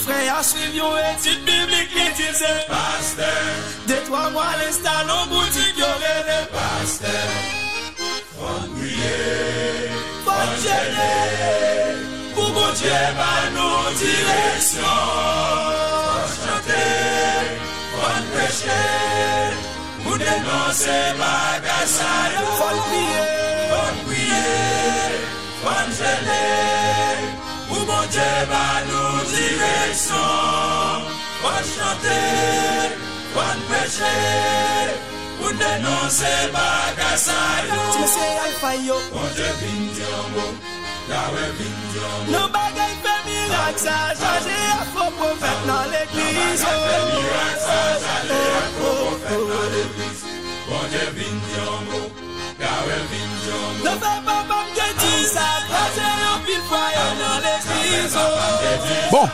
Frère 0.06 0.38
à 0.38 0.44
suivre 0.44 0.76
yon 0.76 0.98
étude 1.14 1.44
biblique 1.46 1.94
l'étude 1.96 2.36
c'est 2.36 2.68
Pasteur. 2.68 3.28
Des 3.88 4.02
trois 4.08 4.30
mois 4.30 4.54
l'installe 4.60 5.10
en 5.10 5.26
boutique 5.28 5.78
yon 5.78 5.86
rêve 6.00 6.48
Pasteur. 6.52 7.12
Fon 8.38 8.70
prier 8.76 9.90
Fon 10.26 10.48
gêner 10.62 11.96
Pour 12.36 12.50
bon 12.52 12.72
Dieu 12.76 13.02
par 13.18 13.46
nos 13.56 13.92
directions 13.98 15.02
Fon 16.06 16.28
chanter 16.44 16.92
Fon 17.94 18.20
prêcher 18.34 18.86
Pour 20.04 20.18
dénoncer 20.18 21.06
bagassade 21.18 22.36
Fon 22.58 22.78
prier 22.90 23.26
Fon 23.70 23.94
prier. 24.04 24.05
Fon 25.66 25.90
gêner 25.98 27.26
Pour 27.68 27.84
bon 27.88 28.06
Dieu 28.12 28.34
va 28.52 28.68
nous 28.86 29.18
direction 29.34 30.28
chanter 31.76 32.94
Pour 35.40 35.50
dénoncer 35.50 36.38
Tu 37.94 38.04
sais 38.14 38.34
alpha 38.46 38.76
yo. 38.76 38.96
Bon 39.12 39.28
Dieu 39.34 39.52
vin 39.60 39.82
diyon 39.96 40.24
mou 40.36 40.52
Yahweh 41.10 41.50
vin 41.58 41.76
diyon 41.92 42.16
mou 42.26 42.32
Non 42.32 42.48
bagay 42.54 42.94
fè 43.02 43.16
mirak 43.26 43.78
sa 43.86 43.98
Chaje 44.22 44.58
a 44.70 44.86
faux 44.94 45.12
prophète 45.18 45.64
nan 45.66 45.84
l'église. 45.92 46.62
Non 46.62 46.78
bagay 46.78 46.86
fè 46.86 46.98
mirak 47.10 47.58
sa 47.66 47.80
Chaje 48.06 48.42
a 48.62 48.66
faux 48.78 49.02
prophète 49.18 49.46
nan 49.50 49.66
l'église. 49.74 50.24
Bon 50.70 50.84
Dieu 50.92 51.06
Yahweh 52.60 53.02
Bon, 59.12 59.28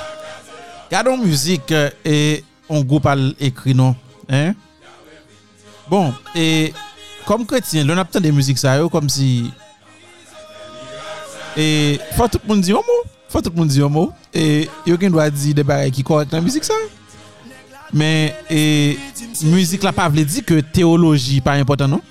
gardons 0.90 1.18
musique 1.18 1.72
euh, 1.72 1.90
et 2.06 2.44
on 2.70 2.82
groupe 2.82 3.06
al 3.06 3.34
écrit 3.40 3.74
non. 3.74 3.96
Hein? 4.30 4.54
Bon, 5.90 6.14
et 6.36 6.74
comme 7.26 7.46
chrétien, 7.46 7.88
a 7.90 8.06
peut 8.06 8.20
des 8.20 8.32
musiques 8.32 8.58
ça 8.58 8.80
comme 8.92 9.10
si 9.10 9.52
et 11.58 12.00
faut 12.16 12.28
tout 12.28 12.40
le 12.44 12.54
monde 12.54 12.62
dire 12.62 12.78
un 12.78 12.80
mot, 12.80 13.12
faut 13.28 13.42
tout 13.42 13.50
le 13.50 13.56
monde 13.58 13.68
dire 13.68 13.86
un 13.86 13.90
mot 13.90 14.14
et 14.34 14.70
gen 14.86 15.12
doit 15.12 15.30
dire 15.30 15.54
des 15.54 15.64
bagages 15.64 15.92
qui 15.92 16.04
correct 16.04 16.32
dans 16.32 16.38
la 16.38 16.44
musique 16.44 16.64
ça. 16.64 16.74
Mais 17.94 18.34
et 18.50 18.98
musique 19.44 19.84
là 19.84 19.92
pas 19.92 20.08
veut 20.08 20.24
dire 20.24 20.46
que 20.46 20.62
théologie 20.62 21.42
pas 21.42 21.54
important 21.54 21.90
non? 21.90 22.02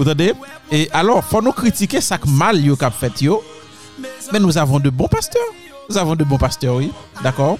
Vous 0.00 0.06
entendez? 0.06 0.32
Et 0.72 0.88
alors, 0.94 1.22
faut 1.22 1.42
nous 1.42 1.52
critiquer 1.52 2.00
ça 2.00 2.16
que 2.16 2.26
mal 2.26 2.58
yo 2.64 2.74
cap 2.74 2.94
fait 2.98 3.20
yo. 3.20 3.44
Mais 4.32 4.38
nous 4.38 4.56
avons 4.56 4.80
de 4.80 4.88
bons 4.88 5.08
pasteurs. 5.08 5.42
Nous 5.90 5.98
avons 5.98 6.16
de 6.16 6.24
bons 6.24 6.38
pasteurs, 6.38 6.76
oui. 6.76 6.90
D'accord? 7.22 7.58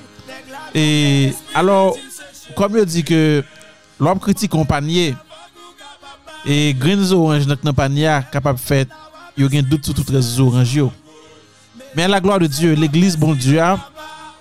Et 0.75 1.35
alors, 1.55 1.99
comme 2.57 2.79
je 2.79 2.85
dis 2.85 3.05
que 3.05 3.45
l'homme 3.99 4.19
critique 4.19 4.53
compagnie 4.53 5.15
et 6.47 6.73
grains 6.73 7.13
orange 7.13 7.47
dans 7.47 7.75
panier 7.75 8.19
capable 8.33 8.59
de 8.59 8.65
faire, 8.65 8.87
il 9.37 9.45
y 9.45 9.57
a 9.59 9.61
un 9.61 9.63
doute 9.63 9.85
sur 9.85 9.93
toutes 9.93 10.09
les 10.09 10.41
oranges. 10.41 10.75
yo. 10.75 10.91
Mais 11.95 12.05
à 12.05 12.09
la 12.09 12.23
gloire 12.23 12.39
de 12.39 12.47
Dieu, 12.47 12.73
l'église 12.73 13.19
bon 13.19 13.35
Dieu, 13.35 13.61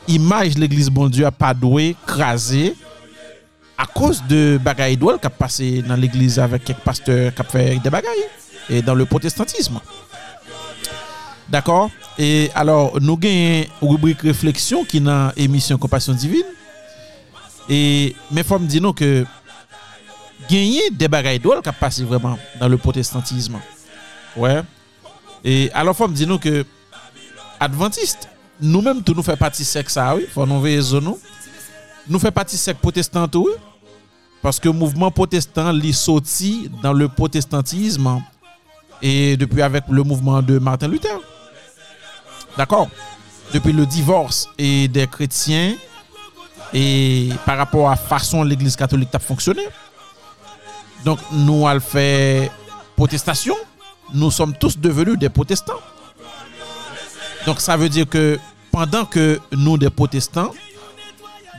image 0.07 0.57
l'église 0.57 0.89
bon 0.89 1.09
Dieu 1.09 1.25
a 1.25 1.31
pas 1.31 1.53
doué, 1.53 1.97
crasé 2.07 2.77
à 3.79 3.85
cause 3.85 4.21
de 4.27 4.59
bagaille 4.61 4.97
d'ouel 4.97 5.17
qui 5.19 5.27
a 5.27 5.29
passé 5.29 5.81
dans 5.81 5.95
l'église 5.95 6.37
avec 6.37 6.65
quelques 6.65 6.81
pasteurs 6.81 7.33
qui 7.33 7.41
a 7.41 7.45
fait 7.45 7.79
des 7.79 7.89
bagailles 7.89 8.27
et 8.69 8.81
dans 8.81 8.93
le 8.93 9.05
protestantisme. 9.05 9.79
D'accord? 11.47 11.89
Et 12.17 12.51
alors, 12.53 12.99
nous 12.99 13.13
avons 13.13 13.21
une 13.23 13.65
rubrique 13.81 14.21
réflexion 14.21 14.83
qui 14.83 14.97
est 14.97 14.99
dans 14.99 15.31
l'émission 15.37 15.77
Compassion 15.77 16.13
Divine. 16.13 16.43
Et 17.69 18.15
mais 18.29 18.43
faut 18.43 18.59
me 18.59 18.67
dire 18.67 18.81
nous 18.81 18.91
que 18.91 19.25
gagner 20.49 20.89
des 20.91 21.07
bagailles 21.07 21.39
d'ouel 21.39 21.61
qui 21.61 21.69
a 21.69 21.89
vraiment 22.03 22.37
dans 22.59 22.67
le 22.67 22.77
protestantisme. 22.77 23.59
Ouais. 24.35 24.61
Et 25.45 25.71
alors 25.73 25.95
dire 26.09 26.27
nous 26.27 26.37
que 26.37 26.65
adventiste, 27.61 28.27
nous-mêmes 28.59 29.01
nous 29.07 29.23
fait 29.23 29.37
partie 29.37 29.63
sec 29.63 29.89
ça 29.89 30.15
oui, 30.15 30.27
faut 30.33 30.45
nous 30.45 30.59
veiller 30.59 30.81
nous. 30.99 31.17
Nous 32.09 32.19
fait 32.19 32.31
partie 32.31 32.57
sec 32.57 32.77
protestant 32.79 33.25
tout, 33.25 33.47
oui. 33.47 33.68
Parce 34.41 34.59
que 34.59 34.69
le 34.69 34.73
mouvement 34.73 35.11
protestant 35.11 35.71
li 35.71 35.93
sorti 35.93 36.69
dans 36.81 36.93
le 36.93 37.09
protestantisme 37.09 38.21
et 39.01 39.35
depuis 39.37 39.61
avec 39.61 39.83
le 39.89 40.03
mouvement 40.03 40.41
de 40.41 40.59
Martin 40.59 40.87
Luther. 40.87 41.19
D'accord? 42.57 42.89
Depuis 43.53 43.73
le 43.73 43.85
divorce 43.85 44.47
et 44.57 44.87
des 44.87 45.07
chrétiens 45.07 45.75
et 46.73 47.29
par 47.45 47.57
rapport 47.57 47.87
à 47.87 47.91
la 47.91 47.97
façon 47.97 48.43
l'église 48.43 48.75
catholique 48.75 49.09
a 49.13 49.19
fonctionné. 49.19 49.63
Donc 51.03 51.19
nous 51.31 51.67
avons 51.67 51.79
fait 51.79 52.51
protestation. 52.95 53.55
Nous 54.13 54.31
sommes 54.31 54.53
tous 54.53 54.77
devenus 54.77 55.17
des 55.17 55.29
protestants. 55.29 55.79
Donc 57.45 57.59
ça 57.61 57.75
veut 57.77 57.89
dire 57.89 58.07
que 58.07 58.39
pendant 58.71 59.05
que 59.05 59.39
nous 59.51 59.77
des 59.77 59.89
protestants, 59.89 60.51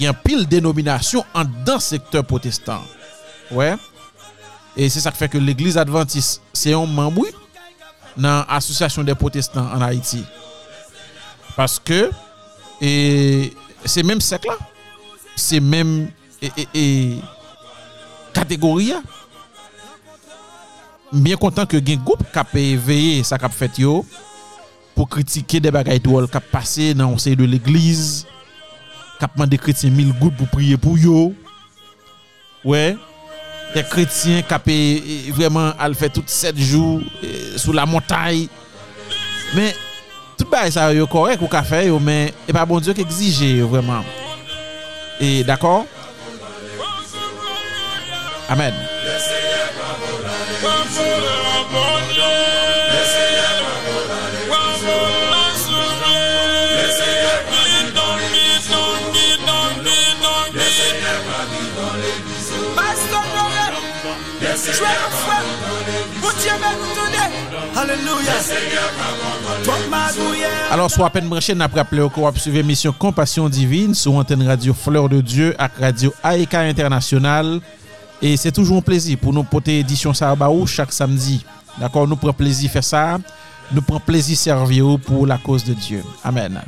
gen 0.01 0.17
pil 0.25 0.47
denominasyon 0.49 1.27
an 1.37 1.51
dan 1.67 1.81
sektor 1.85 2.25
protestant. 2.27 2.85
Ouè. 3.53 3.75
E 4.79 4.87
se 4.89 5.03
sa 5.03 5.13
k 5.13 5.19
fè 5.19 5.29
ke 5.33 5.41
l'Eglise 5.43 5.81
Adventiste 5.83 6.41
se 6.57 6.73
yon 6.73 6.91
mamboui 6.95 7.33
nan 8.21 8.47
asosyasyon 8.57 9.09
de 9.09 9.17
protestant 9.19 9.73
an 9.75 9.85
Haiti. 9.85 10.23
Paske 11.57 12.07
e, 12.81 12.91
se 13.85 14.05
menm 14.07 14.23
sek 14.25 14.47
la. 14.49 14.57
Se 15.37 15.61
menm 15.61 16.07
e, 16.41 16.51
e, 16.73 16.85
kategori 18.37 18.93
ya. 18.93 19.03
Mwen 21.11 21.39
kontan 21.43 21.67
ke 21.69 21.81
gen 21.83 22.01
goup 22.07 22.23
kap 22.33 22.55
eveye 22.57 23.21
sa 23.27 23.41
kap 23.43 23.53
fèt 23.57 23.83
yo 23.83 24.01
pou 24.95 25.09
kritike 25.11 25.59
de 25.63 25.73
bagay 25.75 25.99
tou 26.03 26.21
al 26.21 26.31
kap 26.31 26.47
pase 26.53 26.93
nan 26.95 27.11
onseye 27.17 27.39
de 27.39 27.49
l'Eglise 27.49 28.30
a 29.25 29.29
demandé 29.35 29.59
chrétiens 29.59 29.91
mille 29.91 30.13
gouttes 30.13 30.37
pour 30.37 30.49
prier 30.49 30.77
pour 30.77 30.99
yo. 30.99 31.35
Ouais. 32.65 32.97
Des 33.75 33.83
chrétiens 33.85 34.43
qui 34.43 34.55
payé, 34.65 35.33
vraiment 35.33 35.73
al 35.79 35.95
fait 35.95 36.09
tout 36.09 36.25
7 36.27 36.59
jours 36.59 37.01
eh, 37.23 37.57
sous 37.57 37.73
la 37.73 37.87
montagne. 37.87 38.49
Mais 39.55 39.75
tout 40.37 40.47
bagay 40.51 40.71
ça 40.71 40.93
yo 40.93 41.07
correct 41.07 41.41
ou 41.43 41.49
yo 41.87 41.99
mais 41.99 42.35
et 42.49 42.53
pas 42.53 42.67
bon 42.67 42.81
Dieu 42.81 42.93
qui 42.93 43.01
exige 43.01 43.61
vraiment. 43.63 44.05
Et 45.21 45.45
d'accord? 45.45 45.87
Amen. 48.49 48.75
Alors, 70.71 70.91
soit 70.91 71.07
à 71.07 71.11
peine 71.11 71.29
branché, 71.29 71.55
n'a 71.55 71.69
pas 71.69 71.79
rappelé 71.79 72.01
au 72.01 72.09
coop 72.09 72.39
suivre 72.39 72.59
émission 72.59 72.93
Compassion 72.93 73.49
Divine 73.49 73.95
sur 73.95 74.15
antenne 74.15 74.47
radio 74.47 74.73
Fleur 74.73 75.09
de 75.09 75.21
Dieu 75.21 75.55
avec 75.59 75.79
radio 75.79 76.13
AEK 76.25 76.55
International. 76.55 77.61
Et 78.23 78.37
c'est 78.37 78.53
toujours 78.53 78.79
un 78.79 78.83
plaisir 78.83 79.19
pour 79.19 79.33
nous 79.33 79.43
porter 79.45 79.81
édition 79.81 80.15
ça 80.15 80.31
à 80.31 80.35
Baou 80.35 80.67
chaque 80.67 80.93
samedi. 80.93 81.45
D'accord, 81.79 82.07
nous 82.07 82.17
prenons 82.17 82.33
plaisir 82.33 82.71
faire 82.71 82.85
ça. 82.85 83.19
Nous 83.73 83.83
prenons 83.83 84.01
plaisir 84.01 84.37
servir 84.37 84.99
pour 85.05 85.27
la 85.27 85.39
cause 85.39 85.65
de 85.65 85.75
Dieu. 85.75 86.03
Amen. 86.25 86.61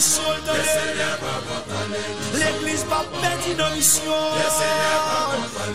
Mission. 0.00 0.22
L'église 2.32 2.84
pas 2.84 3.04
perdu 3.20 3.54
dans 3.54 3.70
mission. 3.74 4.20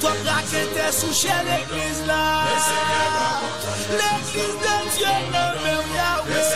Toi, 0.02 0.12
braquette 0.24 0.94
sous 0.94 1.14
chez 1.14 1.40
l'église 1.48 2.02
là. 2.08 2.46
L'église 4.00 4.58
de 4.66 4.76
Dieu 4.98 5.16
ne 5.34 5.46
même 5.64 5.90
Yahweh. 5.98 6.56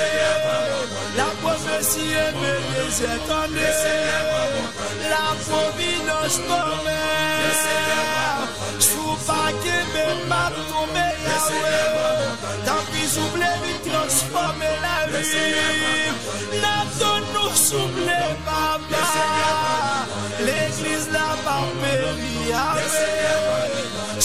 La 1.15 1.29
prophétie 1.43 2.11
aimée 2.25 2.59
les 2.73 3.03
étendus. 3.03 3.77
La 5.13 5.27
providence 5.47 6.37
tombée. 6.49 7.07
Sous 8.79 9.15
paquet, 9.27 9.83
mais 9.93 10.27
pas 10.27 10.51
tombé 10.71 11.07
Yahweh. 11.27 12.29
Tant 12.65 12.83
pis, 12.91 13.07
vite 13.63 13.93
transformer 13.93 14.75
la 14.81 15.19
vie. 15.19 15.99
souple 17.69 18.19
papa 18.45 19.03
L'Eglise 20.45 21.09
la 21.13 21.29
pa 21.45 21.57
peri 21.81 22.53
ame 22.61 23.03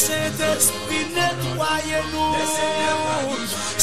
Sèd 0.05 0.41
espri 0.49 1.01
netwaye 1.17 2.01
nou 2.13 3.37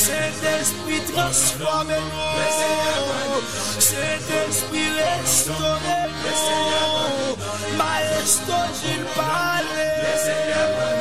Sèd 0.05 0.41
espri 0.55 0.97
transforme 1.11 1.99
nou 2.07 3.43
Sèd 3.89 4.33
espri 4.39 4.87
restore 4.97 5.99
nou 6.17 7.37
Maestro 7.77 8.65
Gilles 8.81 9.13
Palais 9.15 11.00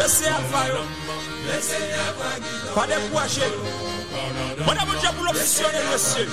Bese 0.00 0.26
a 0.28 0.40
fayo 0.50 0.80
Fade 2.74 2.96
pou 3.10 3.18
ache 3.20 3.44
Mwen 4.64 4.78
a 4.78 4.86
moun 4.86 4.96
diya 4.96 5.12
pou 5.12 5.26
l'opsyon 5.26 5.76
e 5.76 5.82
mwese 5.90 6.24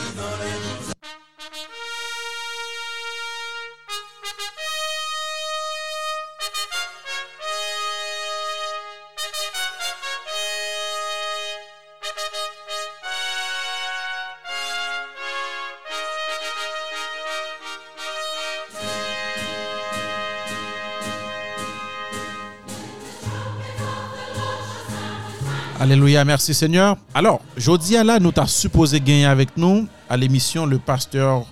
Alléluia, 25.80 26.26
merci 26.26 26.56
Seigneur. 26.56 26.98
Alors, 27.14 27.40
jeudi 27.56 27.96
à 27.98 28.04
là, 28.04 28.20
nous 28.20 28.32
t'as 28.32 28.48
supposé 28.48 29.00
gagner 29.00 29.28
avec 29.28 29.56
nous 29.58 29.88
à 30.10 30.18
l'émission 30.18 30.66
le 30.66 30.80
pasteur 30.80 31.46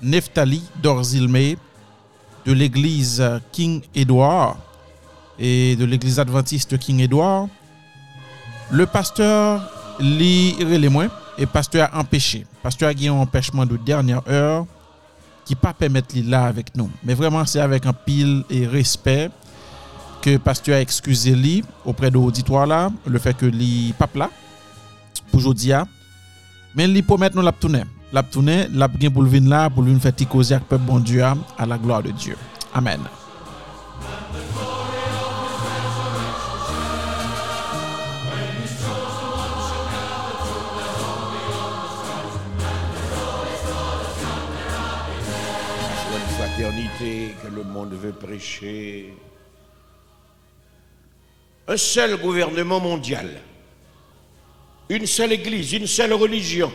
Neftali 0.00 0.62
Dorzilme 0.80 1.56
de 2.46 2.52
l'église 2.52 3.24
King 3.50 3.82
Edward 3.92 4.56
et 5.36 5.74
de 5.74 5.84
l'église 5.84 6.20
adventiste 6.20 6.78
King 6.78 7.00
Edward. 7.00 7.48
Le 8.70 8.86
pasteur 8.86 9.68
li 9.98 10.54
les 10.64 10.88
moins 10.88 11.08
et 11.36 11.46
pasteur 11.46 11.88
a 11.92 11.98
empêché. 11.98 12.46
Pasteur 12.62 12.88
a 12.88 12.94
gagné 12.94 13.08
un 13.08 13.14
empêchement 13.14 13.66
de 13.66 13.76
dernière 13.76 14.22
heure 14.28 14.64
qui 15.44 15.56
pas 15.56 15.72
permettre 15.72 16.14
là 16.24 16.44
avec 16.44 16.76
nous. 16.76 16.88
Mais 17.02 17.14
vraiment, 17.14 17.44
c'est 17.44 17.60
avec 17.60 17.84
un 17.84 17.92
pile 17.92 18.44
et 18.48 18.64
respect 18.64 19.28
que 20.22 20.36
pasteur 20.38 20.76
a 20.76 20.80
excusé 20.80 21.34
lui 21.34 21.62
auprès 21.84 22.08
de 22.10 22.14
l'auditoire 22.14 22.66
là, 22.66 22.90
le 23.06 23.18
fait 23.18 23.36
que 23.36 23.46
li 23.46 23.92
pas 23.98 24.08
là 24.14 24.30
pour 25.30 25.40
aujourd'hui 25.40 25.72
mais 26.74 26.86
li 26.86 27.02
promet 27.02 27.30
nous 27.34 27.42
la 27.42 27.52
tourner. 27.52 27.82
La 28.12 28.22
tourner, 28.22 28.68
la 28.72 28.88
pour 28.88 29.24
venir 29.24 29.50
là 29.50 29.68
pour 29.68 29.82
lui 29.82 29.98
faire 30.00 30.12
causer 30.30 30.54
avec 30.54 30.68
peuple 30.68 30.84
bon 30.84 31.00
Dieu 31.00 31.22
à 31.22 31.66
la 31.66 31.76
gloire 31.76 32.02
de 32.02 32.10
Dieu. 32.12 32.36
Amen. 32.72 33.00
que 47.42 47.48
le 47.54 47.64
monde 47.64 47.94
veut 47.94 48.12
prêcher. 48.12 49.12
Un 51.72 51.78
seul 51.78 52.18
gouvernement 52.18 52.80
mondial, 52.80 53.30
une 54.90 55.06
seule 55.06 55.32
église, 55.32 55.72
une 55.72 55.86
seule 55.86 56.12
religion, 56.12 56.70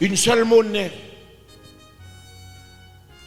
une 0.00 0.16
seule 0.16 0.46
monnaie, 0.46 0.90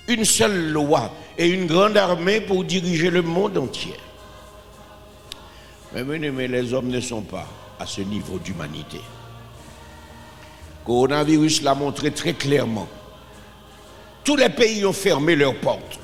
une 0.07 0.25
seule 0.25 0.71
loi 0.71 1.13
et 1.37 1.47
une 1.47 1.67
grande 1.67 1.95
armée 1.95 2.41
pour 2.41 2.63
diriger 2.63 3.11
le 3.11 3.21
monde 3.21 3.55
entier. 3.55 3.93
Mais, 5.93 6.47
les 6.47 6.73
hommes 6.73 6.87
ne 6.89 6.99
sont 6.99 7.21
pas 7.21 7.47
à 7.79 7.85
ce 7.85 8.01
niveau 8.01 8.39
d'humanité. 8.39 8.99
Coronavirus 10.85 11.61
l'a 11.61 11.75
montré 11.75 12.09
très 12.09 12.33
clairement. 12.33 12.87
Tous 14.23 14.37
les 14.37 14.49
pays 14.49 14.83
ont 14.87 14.93
fermé 14.93 15.35
leurs 15.35 15.59
portes, 15.59 15.99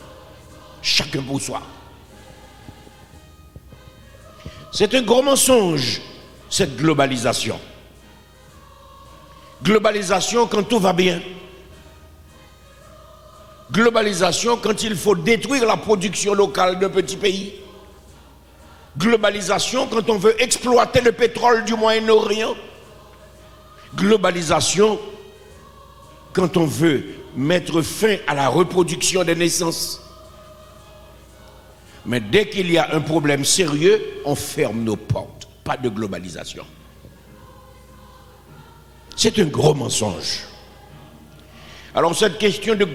chacun 0.83 1.23
pour 1.23 1.41
soi. 1.41 1.63
C'est 4.73 4.95
un 4.95 5.03
gros 5.03 5.21
mensonge, 5.21 6.01
cette 6.49 6.75
globalisation. 6.77 7.59
Globalisation 9.61 10.47
quand 10.47 10.63
tout 10.63 10.79
va 10.79 10.93
bien. 10.93 11.21
Globalisation 13.71 14.57
quand 14.57 14.81
il 14.81 14.95
faut 14.95 15.15
détruire 15.15 15.67
la 15.67 15.77
production 15.77 16.33
locale 16.33 16.79
d'un 16.79 16.89
petit 16.89 17.17
pays. 17.17 17.53
Globalisation 18.97 19.87
quand 19.87 20.09
on 20.09 20.17
veut 20.17 20.41
exploiter 20.41 21.01
le 21.01 21.11
pétrole 21.11 21.63
du 21.65 21.75
Moyen-Orient. 21.75 22.55
Globalisation 23.95 24.99
quand 26.33 26.57
on 26.57 26.65
veut 26.65 27.03
mettre 27.35 27.83
fin 27.83 28.17
à 28.25 28.33
la 28.33 28.47
reproduction 28.47 29.23
des 29.23 29.35
naissances. 29.35 30.02
Mais 32.05 32.19
dès 32.19 32.49
qu'il 32.49 32.71
y 32.71 32.77
a 32.77 32.93
un 32.93 32.99
problème 32.99 33.45
sérieux, 33.45 34.01
on 34.25 34.35
ferme 34.35 34.83
nos 34.83 34.95
portes. 34.95 35.47
Pas 35.63 35.77
de 35.77 35.89
globalisation. 35.89 36.65
C'est 39.15 39.39
un 39.39 39.45
gros 39.45 39.73
mensonge. 39.73 40.39
Alors 41.95 42.15
cette 42.15 42.37
question 42.37 42.75
de 42.75 42.87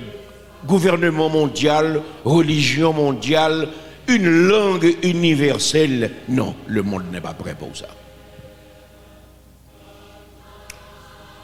gouvernement 0.66 1.28
mondial, 1.28 2.02
religion 2.24 2.92
mondiale, 2.92 3.68
une 4.08 4.28
langue 4.48 4.96
universelle, 5.02 6.10
non, 6.28 6.54
le 6.66 6.82
monde 6.82 7.04
n'est 7.12 7.20
pas 7.20 7.34
prêt 7.34 7.54
pour 7.54 7.76
ça. 7.76 7.88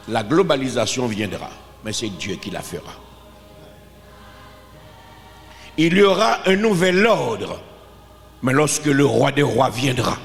La 0.09 0.23
globalisation 0.23 1.07
viendra, 1.07 1.49
mais 1.83 1.93
c'est 1.93 2.09
Dieu 2.09 2.35
qui 2.35 2.51
la 2.51 2.61
fera. 2.61 3.04
Il 5.77 5.97
y 5.97 6.01
aura 6.03 6.47
un 6.47 6.55
nouvel 6.55 7.05
ordre, 7.05 7.61
mais 8.41 8.53
lorsque 8.53 8.85
le 8.85 9.05
roi 9.05 9.31
des 9.31 9.43
rois 9.43 9.69
viendra, 9.69 10.17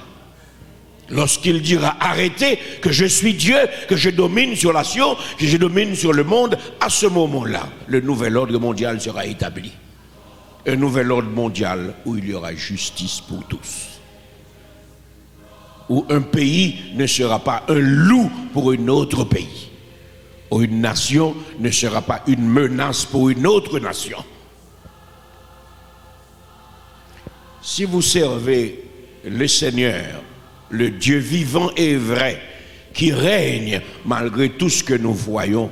Lorsqu'il 1.10 1.60
dira 1.60 1.96
arrêtez, 2.00 2.58
que 2.80 2.92
je 2.92 3.04
suis 3.04 3.34
Dieu, 3.34 3.58
que 3.88 3.96
je 3.96 4.10
domine 4.10 4.54
sur 4.54 4.72
la 4.72 4.84
science, 4.84 5.18
que 5.38 5.46
je 5.46 5.56
domine 5.56 5.94
sur 5.94 6.12
le 6.12 6.22
monde, 6.22 6.56
à 6.80 6.88
ce 6.88 7.06
moment-là, 7.06 7.68
le 7.88 8.00
nouvel 8.00 8.36
ordre 8.36 8.58
mondial 8.58 9.00
sera 9.00 9.26
établi. 9.26 9.72
Un 10.66 10.76
nouvel 10.76 11.10
ordre 11.10 11.30
mondial 11.30 11.94
où 12.04 12.16
il 12.16 12.28
y 12.28 12.34
aura 12.34 12.54
justice 12.54 13.20
pour 13.20 13.44
tous. 13.48 14.00
Où 15.88 16.04
un 16.10 16.20
pays 16.20 16.76
ne 16.94 17.06
sera 17.06 17.40
pas 17.40 17.64
un 17.68 17.80
loup 17.80 18.30
pour 18.52 18.70
un 18.70 18.86
autre 18.86 19.24
pays. 19.24 19.70
Où 20.52 20.62
une 20.62 20.80
nation 20.80 21.34
ne 21.58 21.70
sera 21.72 22.02
pas 22.02 22.22
une 22.28 22.46
menace 22.46 23.04
pour 23.04 23.30
une 23.30 23.48
autre 23.48 23.80
nation. 23.80 24.18
Si 27.62 27.84
vous 27.84 28.02
servez 28.02 28.84
le 29.24 29.46
Seigneur, 29.46 30.22
le 30.70 30.90
Dieu 30.90 31.18
vivant 31.18 31.70
et 31.76 31.96
vrai, 31.96 32.40
qui 32.94 33.12
règne 33.12 33.80
malgré 34.04 34.50
tout 34.50 34.68
ce 34.68 34.82
que 34.82 34.94
nous 34.94 35.12
voyons, 35.14 35.70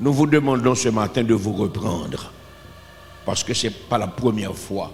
nous 0.00 0.12
vous 0.12 0.26
demandons 0.26 0.74
ce 0.74 0.88
matin 0.88 1.22
de 1.22 1.34
vous 1.34 1.52
reprendre. 1.52 2.32
Parce 3.26 3.42
que 3.42 3.52
ce 3.54 3.66
n'est 3.66 3.72
pas 3.90 3.98
la 3.98 4.06
première 4.06 4.54
fois 4.54 4.92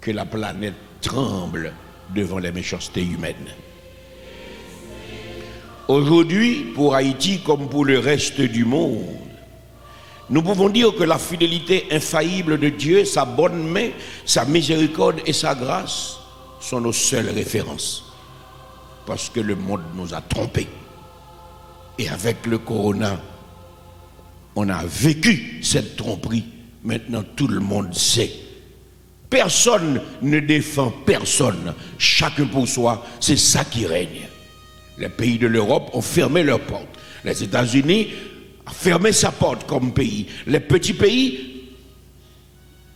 que 0.00 0.10
la 0.10 0.24
planète 0.24 0.74
tremble 1.00 1.72
devant 2.14 2.38
les 2.38 2.50
méchancetés 2.50 3.04
humaines. 3.04 3.54
Aujourd'hui, 5.88 6.72
pour 6.74 6.94
Haïti 6.94 7.40
comme 7.44 7.68
pour 7.68 7.84
le 7.84 7.98
reste 7.98 8.40
du 8.40 8.64
monde, 8.64 9.04
nous 10.30 10.42
pouvons 10.42 10.68
dire 10.68 10.94
que 10.94 11.02
la 11.02 11.18
fidélité 11.18 11.88
infaillible 11.90 12.58
de 12.58 12.68
Dieu, 12.68 13.04
sa 13.04 13.24
bonne 13.24 13.66
main, 13.66 13.90
sa 14.24 14.44
miséricorde 14.44 15.20
et 15.26 15.32
sa 15.32 15.56
grâce 15.56 16.18
sont 16.60 16.80
nos 16.80 16.92
seules 16.92 17.30
références. 17.30 18.04
Parce 19.06 19.28
que 19.28 19.40
le 19.40 19.56
monde 19.56 19.82
nous 19.96 20.14
a 20.14 20.20
trompés. 20.20 20.68
Et 21.98 22.08
avec 22.08 22.46
le 22.46 22.58
corona, 22.58 23.20
on 24.54 24.68
a 24.68 24.84
vécu 24.86 25.58
cette 25.62 25.96
tromperie. 25.96 26.44
Maintenant, 26.84 27.24
tout 27.34 27.48
le 27.48 27.58
monde 27.58 27.92
sait. 27.92 28.30
Personne 29.28 30.00
ne 30.22 30.38
défend 30.38 30.92
personne. 31.04 31.74
Chacun 31.98 32.46
pour 32.46 32.68
soi, 32.68 33.04
c'est 33.18 33.36
ça 33.36 33.64
qui 33.64 33.84
règne. 33.84 34.28
Les 34.96 35.08
pays 35.08 35.38
de 35.38 35.48
l'Europe 35.48 35.90
ont 35.92 36.02
fermé 36.02 36.44
leurs 36.44 36.60
portes. 36.60 36.86
Les 37.24 37.42
États-Unis 37.42 38.08
fermé 38.72 39.12
sa 39.12 39.30
porte 39.30 39.66
comme 39.66 39.92
pays. 39.92 40.26
Les 40.46 40.60
petits 40.60 40.94
pays, 40.94 41.50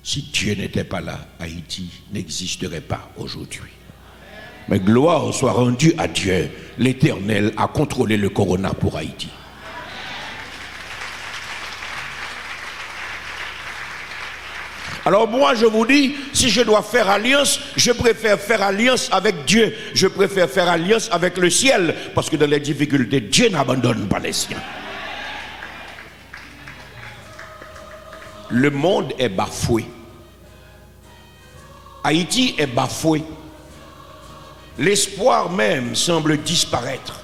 si 0.03 0.23
Dieu 0.33 0.55
n'était 0.55 0.85
pas 0.85 1.01
là, 1.01 1.19
Haïti 1.41 1.89
n'existerait 2.13 2.81
pas 2.81 3.11
aujourd'hui. 3.17 3.71
Mais 4.69 4.79
gloire 4.79 5.33
soit 5.33 5.53
rendue 5.53 5.95
à 5.99 6.09
Dieu. 6.09 6.51
L'Éternel 6.79 7.53
a 7.57 7.69
contrôlé 7.69 8.17
le 8.17 8.29
corona 8.29 8.73
pour 8.73 8.97
Haïti. 8.97 9.29
Alors 15.07 15.29
moi, 15.29 15.55
je 15.55 15.67
vous 15.67 15.85
dis, 15.85 16.15
si 16.33 16.49
je 16.49 16.63
dois 16.63 16.83
faire 16.83 17.11
alliance, 17.11 17.61
je 17.77 17.93
préfère 17.93 18.41
faire 18.41 18.63
alliance 18.63 19.11
avec 19.13 19.45
Dieu. 19.45 19.75
Je 19.93 20.07
préfère 20.07 20.49
faire 20.49 20.69
alliance 20.69 21.11
avec 21.13 21.37
le 21.37 21.51
ciel. 21.51 21.95
Parce 22.15 22.31
que 22.31 22.37
dans 22.37 22.47
les 22.47 22.61
difficultés, 22.61 23.21
Dieu 23.21 23.51
n'abandonne 23.51 24.09
pas 24.09 24.19
les 24.19 24.33
siens. 24.33 24.63
Le 28.55 28.71
monde 28.71 29.13
est 29.19 29.31
bafoué. 29.31 29.85
Haïti 32.05 32.55
est 32.57 32.69
bafoué. 32.69 33.25
L'espoir 34.79 35.51
même 35.51 35.97
semble 35.97 36.41
disparaître. 36.41 37.21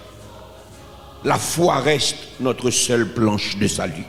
La 1.22 1.36
foi 1.36 1.76
reste 1.76 2.16
notre 2.40 2.72
seule 2.72 3.12
planche 3.12 3.56
de 3.58 3.68
salut. 3.68 4.06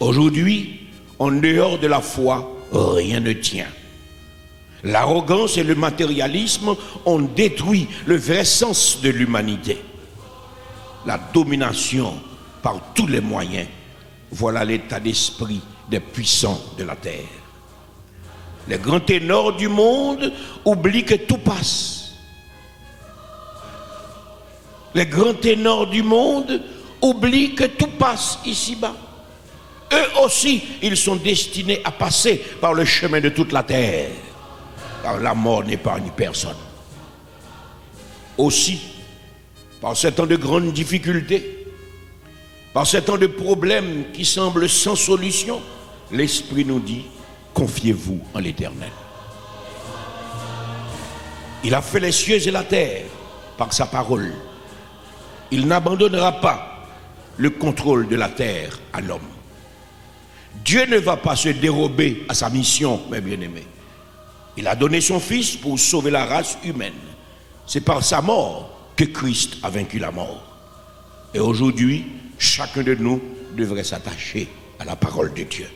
Aujourd'hui, 0.00 0.88
en 1.18 1.32
dehors 1.32 1.78
de 1.78 1.86
la 1.86 2.00
foi, 2.00 2.50
rien 2.72 3.20
ne 3.20 3.34
tient. 3.34 3.68
L'arrogance 4.84 5.58
et 5.58 5.64
le 5.64 5.74
matérialisme 5.74 6.76
ont 7.04 7.18
détruit 7.20 7.88
le 8.06 8.16
vrai 8.16 8.46
sens 8.46 9.02
de 9.02 9.10
l'humanité. 9.10 9.76
La 11.04 11.20
domination 11.34 12.14
par 12.62 12.80
tous 12.94 13.06
les 13.06 13.20
moyens, 13.20 13.68
voilà 14.30 14.64
l'état 14.64 15.00
d'esprit 15.00 15.60
des 15.88 16.00
puissants 16.00 16.60
de 16.76 16.84
la 16.84 16.96
terre. 16.96 17.24
Les 18.68 18.78
grands 18.78 19.00
ténors 19.00 19.56
du 19.56 19.68
monde 19.68 20.32
oublient 20.64 21.04
que 21.04 21.14
tout 21.14 21.38
passe. 21.38 22.12
Les 24.94 25.06
grands 25.06 25.34
ténors 25.34 25.86
du 25.86 26.02
monde 26.02 26.62
oublient 27.00 27.54
que 27.54 27.64
tout 27.64 27.90
passe 27.98 28.38
ici-bas. 28.44 28.94
Eux 29.92 30.22
aussi, 30.22 30.62
ils 30.82 30.96
sont 30.96 31.16
destinés 31.16 31.80
à 31.84 31.90
passer 31.90 32.42
par 32.60 32.74
le 32.74 32.84
chemin 32.84 33.20
de 33.20 33.30
toute 33.30 33.52
la 33.52 33.62
terre. 33.62 34.10
Car 35.02 35.18
la 35.18 35.34
mort 35.34 35.64
n'épargne 35.64 36.10
personne. 36.14 36.56
Aussi, 38.36 38.80
par 39.80 39.96
ces 39.96 40.12
temps 40.12 40.26
de 40.26 40.36
grandes 40.36 40.72
difficultés, 40.72 41.57
par 42.78 42.86
ces 42.86 43.02
temps 43.02 43.18
de 43.18 43.26
problèmes 43.26 44.04
qui 44.12 44.24
semblent 44.24 44.68
sans 44.68 44.94
solution, 44.94 45.60
l'Esprit 46.12 46.64
nous 46.64 46.78
dit, 46.78 47.06
confiez-vous 47.52 48.20
en 48.32 48.38
l'Éternel. 48.38 48.92
Il 51.64 51.74
a 51.74 51.82
fait 51.82 51.98
les 51.98 52.12
cieux 52.12 52.36
et 52.36 52.52
la 52.52 52.62
terre 52.62 53.06
par 53.56 53.72
sa 53.72 53.86
parole. 53.86 54.32
Il 55.50 55.66
n'abandonnera 55.66 56.40
pas 56.40 56.86
le 57.36 57.50
contrôle 57.50 58.06
de 58.06 58.14
la 58.14 58.28
terre 58.28 58.78
à 58.92 59.00
l'homme. 59.00 59.26
Dieu 60.64 60.86
ne 60.86 60.98
va 60.98 61.16
pas 61.16 61.34
se 61.34 61.48
dérober 61.48 62.26
à 62.28 62.34
sa 62.34 62.48
mission, 62.48 63.00
mes 63.10 63.20
bien-aimés. 63.20 63.66
Il 64.56 64.68
a 64.68 64.76
donné 64.76 65.00
son 65.00 65.18
Fils 65.18 65.56
pour 65.56 65.80
sauver 65.80 66.12
la 66.12 66.26
race 66.26 66.56
humaine. 66.62 66.92
C'est 67.66 67.80
par 67.80 68.04
sa 68.04 68.22
mort 68.22 68.70
que 68.94 69.02
Christ 69.02 69.56
a 69.64 69.68
vaincu 69.68 69.98
la 69.98 70.12
mort. 70.12 70.44
Et 71.34 71.40
aujourd'hui, 71.40 72.06
chacun 72.38 72.82
de 72.82 72.94
nous 72.94 73.20
devrait 73.56 73.84
s'attacher 73.84 74.48
à 74.78 74.84
la 74.84 74.96
parole 74.96 75.32
de 75.34 75.42
Dieu. 75.42 75.68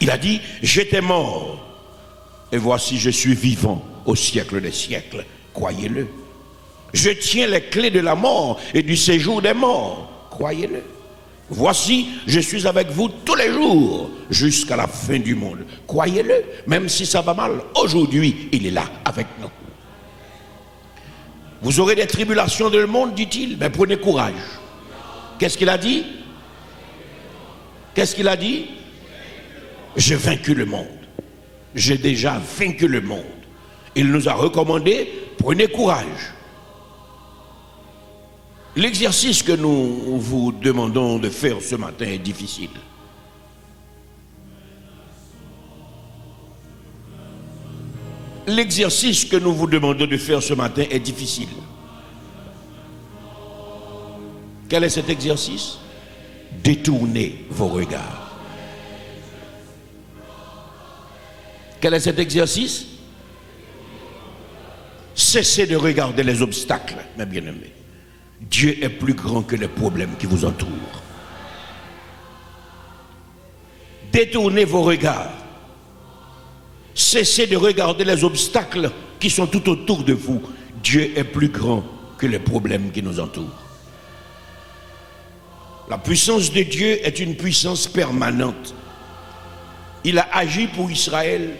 Il 0.00 0.10
a 0.10 0.18
dit, 0.18 0.40
j'étais 0.62 1.00
mort, 1.00 1.64
et 2.52 2.58
voici 2.58 2.98
je 2.98 3.10
suis 3.10 3.34
vivant 3.34 3.82
au 4.06 4.14
siècle 4.14 4.60
des 4.60 4.72
siècles. 4.72 5.24
Croyez-le. 5.52 6.06
Je 6.92 7.10
tiens 7.10 7.46
les 7.46 7.62
clés 7.62 7.90
de 7.90 8.00
la 8.00 8.14
mort 8.14 8.60
et 8.72 8.82
du 8.82 8.96
séjour 8.96 9.40
des 9.40 9.54
morts. 9.54 10.28
Croyez-le. 10.30 10.82
Voici, 11.50 12.08
je 12.26 12.40
suis 12.40 12.66
avec 12.66 12.88
vous 12.90 13.08
tous 13.24 13.34
les 13.34 13.52
jours 13.52 14.10
jusqu'à 14.30 14.76
la 14.76 14.86
fin 14.86 15.18
du 15.18 15.34
monde. 15.34 15.64
Croyez-le, 15.86 16.44
même 16.66 16.88
si 16.88 17.04
ça 17.04 17.20
va 17.20 17.34
mal, 17.34 17.60
aujourd'hui, 17.76 18.48
il 18.52 18.66
est 18.66 18.70
là 18.70 18.84
avec 19.04 19.26
nous. 19.40 19.50
Vous 21.62 21.80
aurez 21.80 21.94
des 21.94 22.06
tribulations 22.06 22.70
dans 22.70 22.78
le 22.78 22.86
monde, 22.86 23.14
dit-il, 23.14 23.56
mais 23.58 23.70
prenez 23.70 23.96
courage. 23.96 24.32
Qu'est-ce 25.38 25.58
qu'il 25.58 25.68
a 25.68 25.78
dit? 25.78 26.04
Qu'est-ce 27.94 28.14
qu'il 28.14 28.28
a 28.28 28.36
dit? 28.36 28.66
J'ai 29.96 30.16
vaincu 30.16 30.54
le 30.54 30.66
monde. 30.66 30.86
J'ai 31.74 31.96
déjà 31.96 32.40
vaincu 32.58 32.88
le 32.88 33.00
monde. 33.00 33.24
Il 33.94 34.10
nous 34.10 34.28
a 34.28 34.32
recommandé, 34.34 35.08
prenez 35.38 35.68
courage. 35.68 36.32
L'exercice 38.76 39.42
que 39.42 39.52
nous 39.52 40.18
vous 40.18 40.50
demandons 40.50 41.18
de 41.18 41.30
faire 41.30 41.62
ce 41.62 41.76
matin 41.76 42.06
est 42.06 42.18
difficile. 42.18 42.70
L'exercice 48.46 49.24
que 49.24 49.36
nous 49.36 49.54
vous 49.54 49.68
demandons 49.68 50.06
de 50.06 50.16
faire 50.16 50.42
ce 50.42 50.54
matin 50.54 50.84
est 50.90 50.98
difficile. 50.98 51.48
Quel 54.68 54.84
est 54.84 54.90
cet 54.90 55.08
exercice 55.08 55.78
Détournez 56.62 57.44
vos 57.50 57.68
regards. 57.68 58.32
Quel 61.80 61.94
est 61.94 62.00
cet 62.00 62.18
exercice 62.18 62.86
Cessez 65.14 65.66
de 65.66 65.76
regarder 65.76 66.22
les 66.22 66.42
obstacles, 66.42 66.96
mes 67.18 67.26
bien-aimés. 67.26 67.72
Dieu 68.40 68.82
est 68.82 68.88
plus 68.88 69.14
grand 69.14 69.42
que 69.42 69.56
les 69.56 69.68
problèmes 69.68 70.16
qui 70.18 70.26
vous 70.26 70.44
entourent. 70.44 71.02
Détournez 74.12 74.64
vos 74.64 74.82
regards. 74.82 75.32
Cessez 76.94 77.46
de 77.46 77.56
regarder 77.56 78.04
les 78.04 78.22
obstacles 78.24 78.90
qui 79.18 79.28
sont 79.28 79.46
tout 79.46 79.68
autour 79.68 80.04
de 80.04 80.12
vous. 80.12 80.40
Dieu 80.82 81.12
est 81.16 81.24
plus 81.24 81.48
grand 81.48 81.84
que 82.16 82.26
les 82.26 82.38
problèmes 82.38 82.92
qui 82.92 83.02
nous 83.02 83.18
entourent. 83.20 83.63
La 85.88 85.98
puissance 85.98 86.52
de 86.52 86.62
Dieu 86.62 87.06
est 87.06 87.18
une 87.18 87.36
puissance 87.36 87.86
permanente. 87.86 88.74
Il 90.04 90.18
a 90.18 90.28
agi 90.32 90.66
pour 90.66 90.90
Israël. 90.90 91.50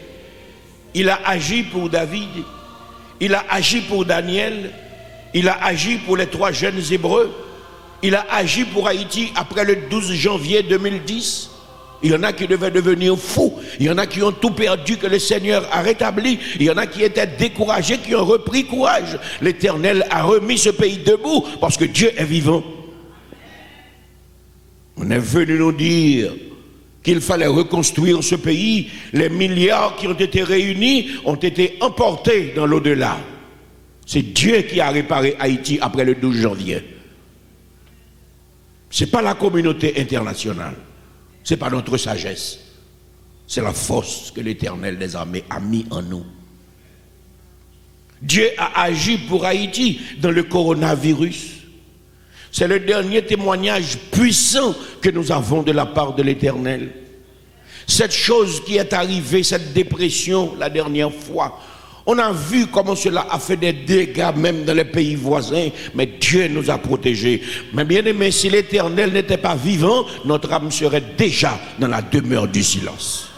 Il 0.94 1.08
a 1.08 1.20
agi 1.26 1.62
pour 1.62 1.88
David. 1.90 2.44
Il 3.20 3.34
a 3.34 3.44
agi 3.48 3.80
pour 3.80 4.04
Daniel, 4.04 4.70
il 5.32 5.48
a 5.48 5.64
agi 5.64 5.96
pour 5.98 6.16
les 6.16 6.26
trois 6.26 6.52
jeunes 6.52 6.80
Hébreux, 6.90 7.32
il 8.02 8.14
a 8.14 8.26
agi 8.30 8.64
pour 8.64 8.88
Haïti 8.88 9.32
après 9.34 9.64
le 9.64 9.76
12 9.88 10.12
janvier 10.12 10.62
2010. 10.62 11.50
Il 12.02 12.10
y 12.10 12.14
en 12.14 12.22
a 12.22 12.34
qui 12.34 12.46
devaient 12.46 12.70
devenir 12.70 13.16
fous. 13.16 13.54
Il 13.80 13.86
y 13.86 13.90
en 13.90 13.96
a 13.96 14.06
qui 14.06 14.22
ont 14.22 14.32
tout 14.32 14.50
perdu 14.50 14.98
que 14.98 15.06
le 15.06 15.18
Seigneur 15.18 15.66
a 15.72 15.80
rétabli. 15.80 16.38
Il 16.56 16.64
y 16.64 16.70
en 16.70 16.76
a 16.76 16.86
qui 16.86 17.02
étaient 17.02 17.26
découragés, 17.26 17.96
qui 17.96 18.14
ont 18.14 18.26
repris 18.26 18.66
courage. 18.66 19.18
L'Éternel 19.40 20.04
a 20.10 20.22
remis 20.22 20.58
ce 20.58 20.68
pays 20.68 20.98
debout 20.98 21.46
parce 21.62 21.78
que 21.78 21.86
Dieu 21.86 22.12
est 22.14 22.24
vivant. 22.24 22.62
On 24.96 25.10
est 25.10 25.18
venu 25.18 25.58
nous 25.58 25.72
dire 25.72 26.32
qu'il 27.02 27.20
fallait 27.20 27.46
reconstruire 27.46 28.22
ce 28.22 28.34
pays. 28.34 28.90
Les 29.12 29.28
milliards 29.28 29.96
qui 29.96 30.06
ont 30.06 30.14
été 30.18 30.42
réunis 30.42 31.10
ont 31.24 31.34
été 31.36 31.76
emportés 31.80 32.52
dans 32.54 32.66
l'au-delà. 32.66 33.18
C'est 34.06 34.22
Dieu 34.22 34.62
qui 34.62 34.80
a 34.80 34.90
réparé 34.90 35.36
Haïti 35.38 35.78
après 35.80 36.04
le 36.04 36.14
12 36.14 36.36
janvier. 36.36 36.82
Ce 38.90 39.04
n'est 39.04 39.10
pas 39.10 39.22
la 39.22 39.34
communauté 39.34 40.00
internationale. 40.00 40.74
Ce 41.42 41.54
n'est 41.54 41.58
pas 41.58 41.70
notre 41.70 41.96
sagesse. 41.96 42.60
C'est 43.46 43.62
la 43.62 43.72
force 43.72 44.30
que 44.30 44.40
l'Éternel 44.40 44.98
des 44.98 45.16
armées 45.16 45.44
a 45.50 45.60
mis 45.60 45.84
en 45.90 46.00
nous. 46.00 46.24
Dieu 48.22 48.48
a 48.56 48.82
agi 48.82 49.18
pour 49.18 49.44
Haïti 49.44 50.00
dans 50.20 50.30
le 50.30 50.44
coronavirus. 50.44 51.53
C'est 52.56 52.68
le 52.68 52.78
dernier 52.78 53.20
témoignage 53.22 53.98
puissant 54.12 54.76
que 55.00 55.10
nous 55.10 55.32
avons 55.32 55.64
de 55.64 55.72
la 55.72 55.86
part 55.86 56.14
de 56.14 56.22
l'Éternel. 56.22 56.88
Cette 57.84 58.12
chose 58.14 58.62
qui 58.64 58.76
est 58.76 58.92
arrivée, 58.92 59.42
cette 59.42 59.72
dépression 59.72 60.54
la 60.56 60.70
dernière 60.70 61.12
fois, 61.12 61.58
on 62.06 62.16
a 62.16 62.30
vu 62.30 62.68
comment 62.68 62.94
cela 62.94 63.26
a 63.28 63.40
fait 63.40 63.56
des 63.56 63.72
dégâts 63.72 64.30
même 64.36 64.62
dans 64.62 64.72
les 64.72 64.84
pays 64.84 65.16
voisins, 65.16 65.70
mais 65.96 66.06
Dieu 66.06 66.46
nous 66.46 66.70
a 66.70 66.78
protégés. 66.78 67.42
Mais 67.72 67.84
bien 67.84 68.04
aimé, 68.04 68.30
si 68.30 68.48
l'Éternel 68.48 69.12
n'était 69.12 69.36
pas 69.36 69.56
vivant, 69.56 70.06
notre 70.24 70.52
âme 70.52 70.70
serait 70.70 71.02
déjà 71.18 71.58
dans 71.80 71.88
la 71.88 72.02
demeure 72.02 72.46
du 72.46 72.62
silence. 72.62 73.30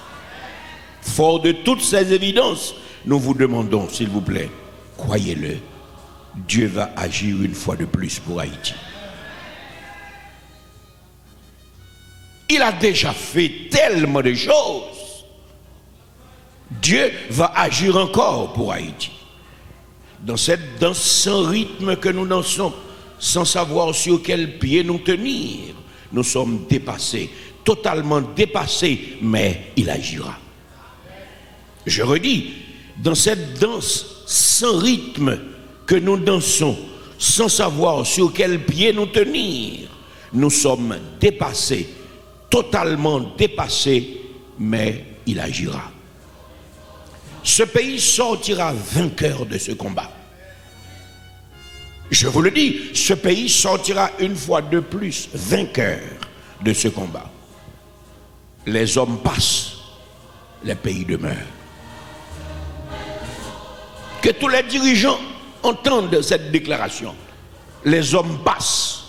Fort 1.00 1.40
de 1.40 1.52
toutes 1.52 1.80
ces 1.80 2.12
évidences, 2.12 2.74
nous 3.06 3.18
vous 3.18 3.32
demandons, 3.32 3.88
s'il 3.88 4.08
vous 4.08 4.20
plaît, 4.20 4.50
croyez-le, 4.98 5.56
Dieu 6.46 6.66
va 6.66 6.90
agir 6.98 7.40
une 7.40 7.54
fois 7.54 7.76
de 7.76 7.86
plus 7.86 8.18
pour 8.18 8.40
Haïti. 8.40 8.74
Il 12.48 12.62
a 12.62 12.72
déjà 12.72 13.12
fait 13.12 13.68
tellement 13.70 14.22
de 14.22 14.34
choses. 14.34 15.24
Dieu 16.70 17.10
va 17.30 17.52
agir 17.56 17.96
encore 17.96 18.52
pour 18.52 18.72
Haïti. 18.72 19.10
Dans 20.20 20.36
cette 20.36 20.78
danse 20.78 21.02
sans 21.02 21.48
rythme 21.48 21.96
que 21.96 22.08
nous 22.08 22.26
dansons, 22.26 22.72
sans 23.18 23.44
savoir 23.44 23.94
sur 23.94 24.22
quel 24.22 24.58
pied 24.58 24.82
nous 24.84 24.98
tenir, 24.98 25.74
nous 26.12 26.22
sommes 26.22 26.66
dépassés, 26.68 27.30
totalement 27.64 28.20
dépassés, 28.20 29.18
mais 29.20 29.72
il 29.76 29.90
agira. 29.90 30.38
Je 31.84 32.02
redis, 32.02 32.52
dans 32.96 33.14
cette 33.14 33.58
danse 33.58 34.24
sans 34.26 34.78
rythme 34.78 35.38
que 35.86 35.94
nous 35.94 36.16
dansons, 36.16 36.76
sans 37.18 37.48
savoir 37.48 38.06
sur 38.06 38.32
quel 38.32 38.64
pied 38.64 38.92
nous 38.92 39.06
tenir, 39.06 39.88
nous 40.32 40.50
sommes 40.50 40.96
dépassés, 41.20 41.88
totalement 42.50 43.20
dépassés, 43.36 44.20
mais 44.58 45.04
il 45.26 45.40
agira. 45.40 45.90
Ce 47.42 47.62
pays 47.62 48.00
sortira 48.00 48.72
vainqueur 48.72 49.46
de 49.46 49.58
ce 49.58 49.72
combat. 49.72 50.10
Je 52.10 52.28
vous 52.28 52.40
le 52.42 52.50
dis, 52.50 52.90
ce 52.94 53.14
pays 53.14 53.48
sortira 53.48 54.10
une 54.20 54.36
fois 54.36 54.62
de 54.62 54.80
plus 54.80 55.28
vainqueur 55.34 56.00
de 56.62 56.72
ce 56.72 56.88
combat. 56.88 57.30
Les 58.66 58.96
hommes 58.96 59.18
passent, 59.22 59.72
les 60.64 60.74
pays 60.74 61.04
demeurent. 61.04 61.36
Que 64.22 64.30
tous 64.30 64.48
les 64.48 64.62
dirigeants 64.64 65.20
entendent 65.62 66.20
cette 66.22 66.50
déclaration. 66.50 67.14
Les 67.84 68.14
hommes 68.14 68.38
passent, 68.44 69.04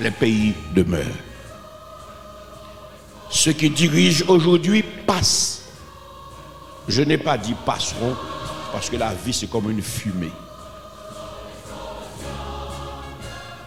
les 0.00 0.10
pays 0.10 0.54
demeurent. 0.74 1.04
Ceux 3.30 3.52
qui 3.52 3.70
dirigent 3.70 4.24
aujourd'hui 4.28 4.82
passent. 4.82 5.62
Je 6.88 7.02
n'ai 7.02 7.18
pas 7.18 7.36
dit 7.36 7.54
passeront 7.66 8.16
parce 8.72 8.88
que 8.88 8.96
la 8.96 9.12
vie 9.14 9.32
c'est 9.32 9.48
comme 9.50 9.70
une 9.70 9.82
fumée. 9.82 10.32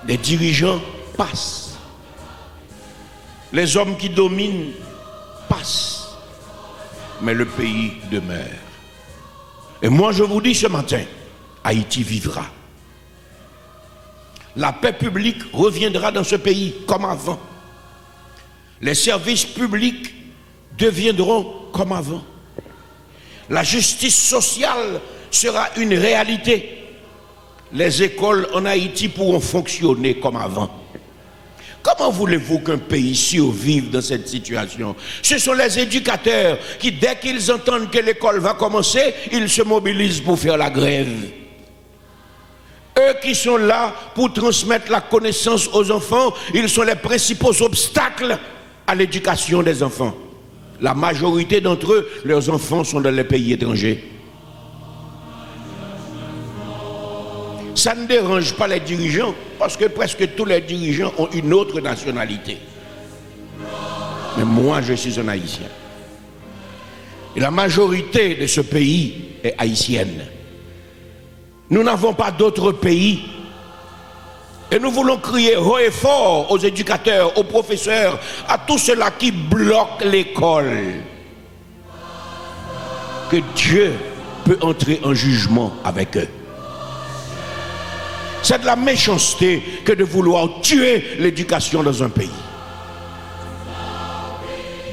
Les 0.08 0.18
dirigeants 0.18 0.82
passent. 1.16 1.78
Les 3.54 3.78
hommes 3.78 3.98
qui 3.98 4.10
dominent 4.10 4.72
passent. 5.48 6.08
Mais 7.22 7.36
le 7.36 7.46
pays 7.46 7.94
demeure. 8.12 8.48
Et 9.84 9.90
moi 9.90 10.12
je 10.12 10.24
vous 10.24 10.42
dis 10.42 10.56
ce 10.56 10.68
matin, 10.68 11.04
Haïti 11.64 12.02
vivra. 12.02 12.46
La 14.56 14.74
paix 14.74 14.94
publique 14.94 15.42
reviendra 15.54 16.12
dans 16.12 16.24
ce 16.24 16.36
pays 16.36 16.76
comme 16.88 17.06
avant. 17.06 17.40
Les 18.82 18.96
services 18.96 19.46
publics 19.46 20.14
deviendront 20.78 21.68
comme 21.72 21.92
avant. 21.92 22.24
La 23.50 23.64
justice 23.64 24.16
sociale 24.16 25.00
sera 25.30 25.70
une 25.78 25.94
réalité. 25.94 26.78
Les 27.74 28.04
écoles 28.04 28.48
en 28.54 28.66
Haïti 28.66 29.08
pourront 29.08 29.40
fonctionner 29.40 30.16
comme 30.20 30.36
avant. 30.36 30.70
Comment 31.84 32.12
voulez-vous 32.12 32.60
qu'un 32.60 32.78
pays 32.78 33.16
survive 33.16 33.90
dans 33.90 34.02
cette 34.02 34.28
situation? 34.28 34.96
Ce 35.22 35.38
sont 35.38 35.54
les 35.54 35.80
éducateurs 35.80 36.60
qui, 36.80 36.92
dès 36.92 37.18
qu'ils 37.18 37.52
entendent 37.52 37.90
que 37.90 38.00
l'école 38.00 38.40
va 38.40 38.54
commencer, 38.54 39.14
ils 39.32 39.50
se 39.50 39.64
mobilisent 39.64 40.22
pour 40.22 40.38
faire 40.38 40.58
la 40.58 40.70
grève. 40.70 41.32
Eux 43.00 43.16
qui 43.22 43.34
sont 43.34 43.58
là 43.58 43.94
pour 44.14 44.32
transmettre 44.32 44.92
la 44.92 45.02
connaissance 45.02 45.70
aux 45.74 45.90
enfants, 45.92 46.34
ils 46.54 46.70
sont 46.70 46.84
les 46.84 46.96
principaux 46.96 47.60
obstacles 47.62 48.38
à 48.88 48.96
l'éducation 48.96 49.64
des 49.64 49.84
enfants. 49.84 50.14
La 50.80 50.94
majorité 50.94 51.62
d'entre 51.62 51.94
eux, 51.94 52.10
leurs 52.26 52.50
enfants 52.50 52.84
sont 52.84 53.02
dans 53.02 53.12
les 53.12 53.24
pays 53.24 53.54
étrangers. 53.54 54.04
Ça 57.76 57.96
ne 57.96 58.06
dérange 58.06 58.54
pas 58.56 58.68
les 58.68 58.80
dirigeants 58.80 59.34
parce 59.58 59.78
que 59.78 59.86
presque 59.86 60.36
tous 60.36 60.46
les 60.46 60.62
dirigeants 60.62 61.14
ont 61.18 61.28
une 61.34 61.54
autre 61.54 61.80
nationalité. 61.80 62.58
Mais 64.38 64.44
moi, 64.44 64.82
je 64.82 64.94
suis 64.94 65.20
un 65.20 65.28
haïtien. 65.28 65.68
Et 67.36 67.40
la 67.40 67.52
majorité 67.52 68.36
de 68.36 68.48
ce 68.48 68.62
pays 68.62 69.30
est 69.44 69.56
haïtienne. 69.58 70.26
Nous 71.70 71.84
n'avons 71.84 72.14
pas 72.14 72.32
d'autre 72.32 72.72
pays. 72.74 73.22
Et 74.72 74.80
nous 74.80 74.90
voulons 74.90 75.18
crier 75.18 75.58
haut 75.58 75.78
et 75.78 75.92
fort 75.92 76.50
aux 76.50 76.58
éducateurs, 76.58 77.38
aux 77.38 77.44
professeurs, 77.44 78.18
à 78.48 78.58
tous 78.58 78.78
ceux-là 78.78 79.12
qui 79.12 79.32
bloquent 79.32 80.06
l'école. 80.06 81.04
Que 83.30 83.38
Dieu 83.54 83.94
peut 84.46 84.58
entrer 84.62 85.02
en 85.04 85.14
jugement 85.14 85.74
avec 85.84 86.16
eux. 86.16 86.28
C'est 88.42 88.62
de 88.62 88.66
la 88.66 88.78
méchanceté 88.78 89.62
que 89.84 89.92
de 89.92 90.06
vouloir 90.06 90.62
tuer 90.62 91.18
l'éducation 91.20 91.84
dans 91.84 92.02
un 92.02 92.10
pays. 92.10 92.30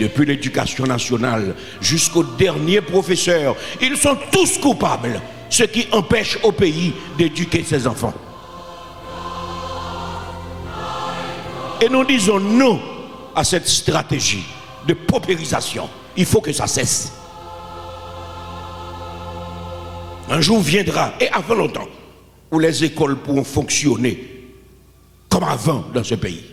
Depuis 0.00 0.26
l'éducation 0.26 0.84
nationale 0.86 1.54
jusqu'au 1.80 2.24
dernier 2.24 2.80
professeur, 2.80 3.56
ils 3.80 3.96
sont 3.96 4.16
tous 4.30 4.58
coupables, 4.58 5.20
ce 5.50 5.64
qui 5.64 5.86
empêche 5.92 6.38
au 6.42 6.52
pays 6.52 6.92
d'éduquer 7.16 7.64
ses 7.64 7.86
enfants. 7.86 8.14
Et 11.80 11.88
nous 11.88 12.04
disons 12.04 12.40
non 12.40 12.80
à 13.34 13.44
cette 13.44 13.68
stratégie 13.68 14.44
de 14.86 14.94
paupérisation. 14.94 15.88
Il 16.16 16.26
faut 16.26 16.40
que 16.40 16.52
ça 16.52 16.66
cesse. 16.66 17.12
Un 20.30 20.40
jour 20.40 20.60
viendra, 20.60 21.12
et 21.20 21.28
avant 21.28 21.54
longtemps, 21.54 21.88
où 22.50 22.58
les 22.58 22.84
écoles 22.84 23.16
pourront 23.16 23.44
fonctionner 23.44 24.38
comme 25.28 25.44
avant 25.44 25.84
dans 25.94 26.04
ce 26.04 26.14
pays. 26.14 26.44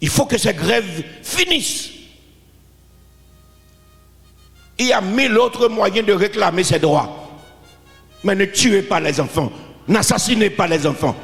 Il 0.00 0.08
faut 0.08 0.26
que 0.26 0.38
ces 0.38 0.54
grèves 0.54 1.04
finissent. 1.22 1.90
Il 4.78 4.86
y 4.86 4.92
a 4.92 5.00
mille 5.00 5.38
autres 5.38 5.68
moyens 5.68 6.06
de 6.06 6.12
réclamer 6.12 6.64
ses 6.64 6.78
droits. 6.78 7.40
Mais 8.24 8.34
ne 8.34 8.44
tuez 8.44 8.82
pas 8.82 9.00
les 9.00 9.20
enfants. 9.20 9.50
N'assassinez 9.88 10.50
pas 10.50 10.66
les 10.66 10.86
enfants. 10.86 11.14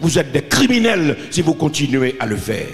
Vous 0.00 0.18
êtes 0.18 0.32
des 0.32 0.42
criminels 0.42 1.16
si 1.30 1.42
vous 1.42 1.54
continuez 1.54 2.16
à 2.20 2.26
le 2.26 2.36
faire. 2.36 2.68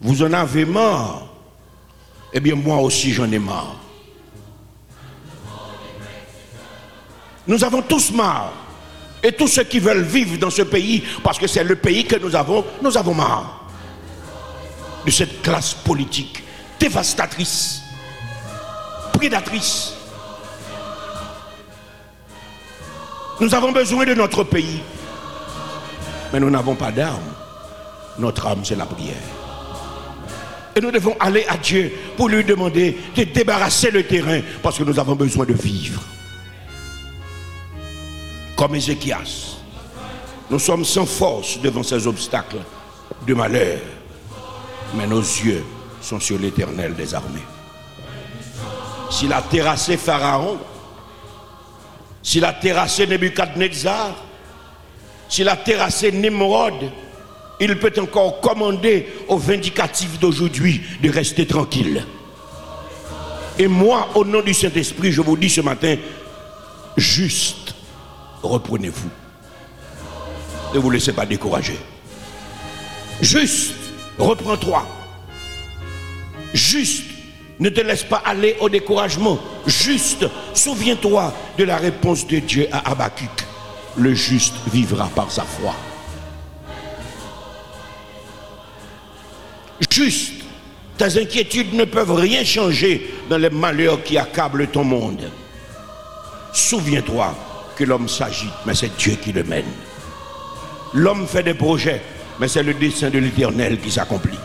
Vous 0.00 0.22
en 0.22 0.32
avez 0.32 0.64
marre. 0.64 1.26
Eh 2.32 2.40
bien, 2.40 2.54
moi 2.54 2.78
aussi, 2.78 3.12
j'en 3.12 3.30
ai 3.30 3.38
marre. 3.38 3.76
Nous 7.46 7.64
avons 7.64 7.82
tous 7.82 8.12
marre. 8.12 8.52
Et 9.22 9.32
tous 9.32 9.48
ceux 9.48 9.64
qui 9.64 9.80
veulent 9.80 10.02
vivre 10.04 10.38
dans 10.38 10.48
ce 10.50 10.62
pays, 10.62 11.04
parce 11.22 11.38
que 11.38 11.46
c'est 11.46 11.64
le 11.64 11.76
pays 11.76 12.06
que 12.06 12.16
nous 12.16 12.34
avons, 12.34 12.64
nous 12.80 12.96
avons 12.96 13.12
marre 13.12 13.68
de 15.04 15.10
cette 15.10 15.42
classe 15.42 15.74
politique 15.74 16.42
dévastatrice, 16.80 17.82
prédatrice. 19.12 19.92
Nous 23.40 23.54
avons 23.54 23.72
besoin 23.72 24.04
de 24.04 24.14
notre 24.14 24.44
pays, 24.44 24.80
mais 26.32 26.40
nous 26.40 26.50
n'avons 26.50 26.74
pas 26.74 26.92
d'armes. 26.92 27.32
Notre 28.18 28.46
arme, 28.46 28.64
c'est 28.64 28.76
la 28.76 28.84
prière. 28.84 29.14
Et 30.76 30.80
nous 30.80 30.90
devons 30.90 31.16
aller 31.18 31.44
à 31.48 31.56
Dieu 31.56 31.90
pour 32.16 32.28
lui 32.28 32.44
demander 32.44 32.98
de 33.16 33.24
débarrasser 33.24 33.90
le 33.90 34.04
terrain 34.04 34.40
parce 34.62 34.78
que 34.78 34.84
nous 34.84 34.98
avons 34.98 35.14
besoin 35.14 35.46
de 35.46 35.54
vivre. 35.54 36.02
Comme 38.56 38.74
Ézéchias, 38.74 39.56
nous 40.50 40.58
sommes 40.58 40.84
sans 40.84 41.06
force 41.06 41.58
devant 41.60 41.82
ces 41.82 42.06
obstacles 42.06 42.58
de 43.26 43.34
malheur, 43.34 43.78
mais 44.94 45.06
nos 45.06 45.20
yeux 45.20 45.64
sont 46.02 46.20
sur 46.20 46.38
l'éternel 46.38 46.94
des 46.94 47.14
armées. 47.14 47.40
S'il 49.10 49.32
a 49.32 49.40
terrassé 49.42 49.96
Pharaon, 49.96 50.58
s'il 52.22 52.44
a 52.44 52.52
terrassé 52.52 53.06
Nebuchadnezzar, 53.06 54.14
s'il 55.28 55.48
a 55.48 55.56
terrassé 55.56 56.12
Nimrod, 56.12 56.90
il 57.60 57.78
peut 57.78 57.92
encore 58.00 58.40
commander 58.40 59.06
aux 59.28 59.36
vindicatifs 59.36 60.18
d'aujourd'hui 60.18 60.80
de 61.02 61.10
rester 61.10 61.46
tranquille. 61.46 62.04
Et 63.58 63.68
moi, 63.68 64.08
au 64.14 64.24
nom 64.24 64.40
du 64.40 64.54
Saint-Esprit, 64.54 65.12
je 65.12 65.20
vous 65.20 65.36
dis 65.36 65.50
ce 65.50 65.60
matin, 65.60 65.96
juste, 66.96 67.74
reprenez-vous. 68.42 69.10
Ne 70.74 70.78
vous 70.78 70.90
laissez 70.90 71.12
pas 71.12 71.26
décourager. 71.26 71.78
Juste, 73.20 73.74
reprends-toi. 74.18 74.86
Juste, 76.54 77.09
ne 77.60 77.68
te 77.68 77.80
laisse 77.82 78.02
pas 78.02 78.22
aller 78.24 78.56
au 78.60 78.68
découragement. 78.68 79.38
Juste, 79.66 80.26
souviens-toi 80.54 81.32
de 81.58 81.64
la 81.64 81.76
réponse 81.76 82.26
de 82.26 82.38
Dieu 82.38 82.66
à 82.72 82.90
Habakkuk. 82.90 83.28
Le 83.98 84.14
juste 84.14 84.54
vivra 84.72 85.08
par 85.14 85.30
sa 85.30 85.42
foi. 85.42 85.74
Juste, 89.90 90.32
tes 90.96 91.20
inquiétudes 91.20 91.74
ne 91.74 91.84
peuvent 91.84 92.14
rien 92.14 92.44
changer 92.44 93.14
dans 93.28 93.38
les 93.38 93.50
malheurs 93.50 94.02
qui 94.02 94.16
accablent 94.16 94.68
ton 94.68 94.84
monde. 94.84 95.30
Souviens-toi 96.52 97.34
que 97.76 97.84
l'homme 97.84 98.08
s'agite, 98.08 98.52
mais 98.64 98.74
c'est 98.74 98.96
Dieu 98.96 99.16
qui 99.22 99.32
le 99.32 99.44
mène. 99.44 99.64
L'homme 100.94 101.26
fait 101.26 101.42
des 101.42 101.54
projets, 101.54 102.02
mais 102.38 102.48
c'est 102.48 102.62
le 102.62 102.74
dessein 102.74 103.10
de 103.10 103.18
l'Éternel 103.18 103.78
qui 103.80 103.90
s'accomplit. 103.90 104.38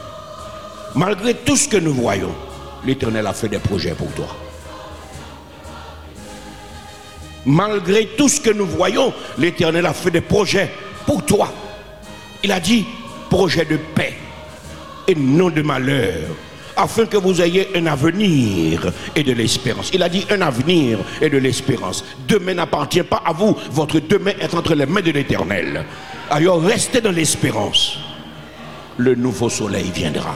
Malgré 0.96 1.34
tout 1.34 1.56
ce 1.56 1.68
que 1.68 1.78
nous 1.78 1.94
voyons, 1.94 2.34
l'Éternel 2.86 3.26
a 3.28 3.34
fait 3.34 3.50
des 3.50 3.60
projets 3.60 3.94
pour 3.94 4.12
toi. 4.12 4.28
Malgré 7.46 8.08
tout 8.18 8.28
ce 8.28 8.40
que 8.40 8.50
nous 8.50 8.66
voyons, 8.66 9.14
l'Éternel 9.38 9.86
a 9.86 9.94
fait 9.94 10.12
des 10.12 10.22
projets 10.22 10.72
pour 11.06 11.24
toi. 11.26 11.54
Il 12.44 12.52
a 12.52 12.60
dit 12.60 12.86
projet 13.30 13.66
de 13.66 13.78
paix 13.78 14.14
et 15.08 15.16
non 15.16 15.50
de 15.50 15.62
malheur, 15.62 16.24
afin 16.76 17.06
que 17.06 17.18
vous 17.18 17.42
ayez 17.42 17.70
un 17.76 17.86
avenir 17.86 18.92
et 19.16 19.24
de 19.24 19.34
l'espérance. 19.34 19.92
Il 19.94 20.02
a 20.02 20.10
dit 20.10 20.26
un 20.32 20.42
avenir 20.42 21.00
et 21.22 21.30
de 21.30 21.38
l'espérance. 21.38 22.04
Demain 22.28 22.56
n'appartient 22.56 23.04
pas 23.04 23.22
à 23.26 23.34
vous, 23.34 23.56
votre 23.72 24.00
demain 24.00 24.34
est 24.40 24.54
entre 24.56 24.74
les 24.74 24.86
mains 24.88 25.02
de 25.02 25.12
l'Éternel. 25.12 25.86
Alors 26.32 26.62
restez 26.62 27.02
dans 27.02 27.12
l'espérance. 27.12 28.00
Le 28.98 29.14
nouveau 29.14 29.50
soleil 29.50 29.92
viendra. 29.94 30.36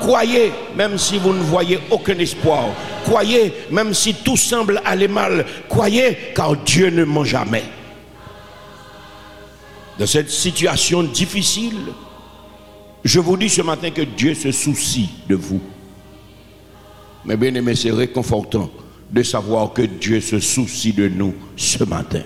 Croyez, 0.00 0.52
même 0.76 0.98
si 0.98 1.18
vous 1.18 1.32
ne 1.32 1.42
voyez 1.42 1.78
aucun 1.90 2.18
espoir. 2.18 2.68
Croyez, 3.04 3.52
même 3.70 3.94
si 3.94 4.14
tout 4.14 4.36
semble 4.36 4.80
aller 4.84 5.08
mal. 5.08 5.46
Croyez, 5.68 6.16
car 6.34 6.56
Dieu 6.56 6.90
ne 6.90 7.04
ment 7.04 7.24
jamais. 7.24 7.64
Dans 9.98 10.06
cette 10.06 10.30
situation 10.30 11.02
difficile, 11.02 11.76
je 13.04 13.20
vous 13.20 13.36
dis 13.36 13.50
ce 13.50 13.62
matin 13.62 13.90
que 13.90 14.02
Dieu 14.02 14.34
se 14.34 14.50
soucie 14.50 15.10
de 15.28 15.34
vous. 15.34 15.60
Mais 17.24 17.36
bien 17.36 17.54
aimé, 17.54 17.74
c'est 17.74 17.90
réconfortant 17.90 18.70
de 19.10 19.22
savoir 19.22 19.72
que 19.72 19.82
Dieu 19.82 20.20
se 20.20 20.40
soucie 20.40 20.92
de 20.92 21.08
nous 21.08 21.34
ce 21.56 21.84
matin. 21.84 22.22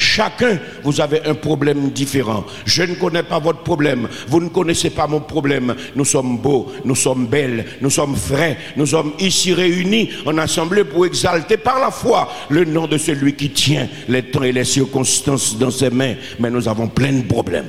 Chacun, 0.00 0.58
vous 0.82 0.98
avez 1.02 1.26
un 1.26 1.34
problème 1.34 1.90
différent. 1.90 2.46
Je 2.64 2.84
ne 2.84 2.94
connais 2.94 3.22
pas 3.22 3.38
votre 3.38 3.58
problème. 3.58 4.08
Vous 4.28 4.40
ne 4.40 4.48
connaissez 4.48 4.88
pas 4.88 5.06
mon 5.06 5.20
problème. 5.20 5.74
Nous 5.94 6.06
sommes 6.06 6.38
beaux, 6.38 6.72
nous 6.86 6.94
sommes 6.94 7.26
belles, 7.26 7.66
nous 7.82 7.90
sommes 7.90 8.16
frais. 8.16 8.56
Nous 8.78 8.86
sommes 8.86 9.12
ici 9.18 9.52
réunis 9.52 10.08
en 10.24 10.38
assemblée 10.38 10.84
pour 10.84 11.04
exalter 11.04 11.58
par 11.58 11.78
la 11.78 11.90
foi 11.90 12.32
le 12.48 12.64
nom 12.64 12.86
de 12.86 12.96
celui 12.96 13.34
qui 13.34 13.50
tient 13.50 13.88
les 14.08 14.22
temps 14.22 14.42
et 14.42 14.52
les 14.52 14.64
circonstances 14.64 15.58
dans 15.58 15.70
ses 15.70 15.90
mains. 15.90 16.14
Mais 16.38 16.48
nous 16.48 16.66
avons 16.66 16.88
plein 16.88 17.12
de 17.12 17.24
problèmes. 17.26 17.68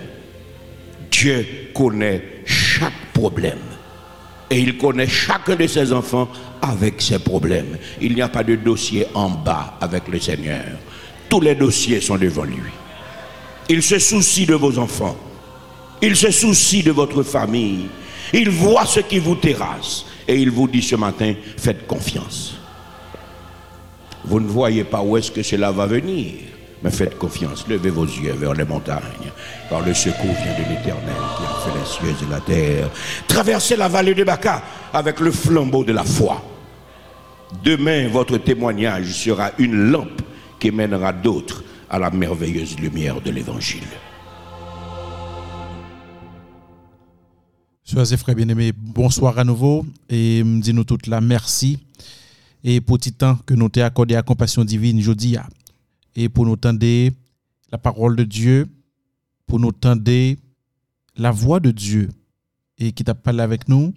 Dieu 1.12 1.46
connaît 1.76 2.24
chaque 2.46 3.12
problème. 3.14 3.60
Et 4.50 4.60
il 4.60 4.78
connaît 4.78 5.08
chacun 5.08 5.58
de 5.58 5.68
ses 5.68 5.92
enfants 5.92 6.30
avec 6.62 7.02
ses 7.02 7.20
problèmes. 7.20 7.78
Il 8.00 8.16
n'y 8.16 8.22
a 8.22 8.30
pas 8.30 8.44
de 8.44 8.56
dossier 8.56 9.06
en 9.14 9.30
bas 9.30 9.78
avec 9.82 10.08
le 10.08 10.18
Seigneur. 10.18 10.64
Tous 11.32 11.40
les 11.40 11.56
dossiers 11.56 12.02
sont 12.02 12.18
devant 12.18 12.44
lui. 12.44 12.60
Il 13.70 13.82
se 13.82 14.00
soucie 14.00 14.46
de 14.46 14.54
vos 14.54 14.78
enfants. 14.78 15.16
Il 16.02 16.18
se 16.18 16.30
soucie 16.30 16.84
de 16.84 16.92
votre 16.92 17.24
famille. 17.24 17.88
Il 18.34 18.50
voit 18.50 18.86
ce 18.86 19.00
qui 19.00 19.18
vous 19.18 19.36
terrasse. 19.36 20.06
Et 20.28 20.36
il 20.36 20.52
vous 20.52 20.68
dit 20.68 20.82
ce 20.82 20.98
matin, 20.98 21.34
faites 21.56 21.88
confiance. 21.88 22.56
Vous 24.26 24.42
ne 24.42 24.48
voyez 24.48 24.84
pas 24.84 25.02
où 25.02 25.16
est-ce 25.16 25.32
que 25.32 25.42
cela 25.42 25.72
va 25.72 25.86
venir. 25.86 26.34
Mais 26.84 26.92
faites 26.92 27.18
confiance, 27.18 27.66
levez 27.70 27.92
vos 27.92 28.06
yeux 28.06 28.34
vers 28.34 28.54
les 28.54 28.66
montagnes, 28.66 29.32
car 29.70 29.86
le 29.86 29.94
secours 29.94 30.36
vient 30.44 30.54
de 30.54 30.70
l'Éternel 30.70 31.16
qui 31.38 31.44
a 31.44 31.72
fait 31.72 31.80
les 31.80 31.86
cieux 31.86 32.26
et 32.28 32.30
la 32.30 32.40
terre. 32.42 32.90
Traversez 33.28 33.78
la 33.78 33.88
vallée 33.88 34.16
de 34.16 34.26
Baca 34.26 34.64
avec 34.92 35.22
le 35.22 35.32
flambeau 35.32 35.86
de 35.86 35.94
la 35.94 36.04
foi. 36.04 36.44
Demain, 37.64 38.10
votre 38.10 38.38
témoignage 38.38 39.14
sera 39.14 39.52
une 39.60 39.92
lampe 39.92 40.21
qui 40.62 40.70
mènera 40.70 41.12
d'autres 41.12 41.64
à 41.90 41.98
la 41.98 42.12
merveilleuse 42.12 42.80
lumière 42.80 43.20
de 43.20 43.32
l'Évangile. 43.32 43.84
Et 47.94 48.18
frères 48.18 48.36
bien-aimés, 48.36 48.72
bonsoir 48.72 49.38
à 49.40 49.44
nouveau 49.44 49.86
et 50.08 50.44
me 50.44 50.62
dis 50.62 50.74
nous 50.74 50.86
toutes 50.86 51.08
la 51.08 51.20
merci 51.20 51.80
et 52.64 52.80
pour 52.80 53.00
petit 53.00 53.12
temps 53.12 53.38
que 53.46 53.56
nous 53.56 53.70
t'ai 53.70 53.82
accordé 53.82 54.16
à 54.16 54.22
compassion 54.22 54.64
divine 54.64 55.02
jeudi 55.02 55.36
et 56.16 56.30
pour 56.30 56.46
nous 56.46 56.56
tendre 56.56 57.10
la 57.72 57.78
parole 57.80 58.16
de 58.16 58.24
Dieu, 58.24 58.68
pour 59.48 59.60
nous 59.60 59.72
tendre 59.72 60.36
la 61.18 61.32
voix 61.32 61.60
de 61.60 61.72
Dieu 61.72 62.10
et 62.78 62.92
qui 62.92 63.04
t'a 63.04 63.16
parlé 63.16 63.42
avec 63.42 63.68
nous. 63.68 63.94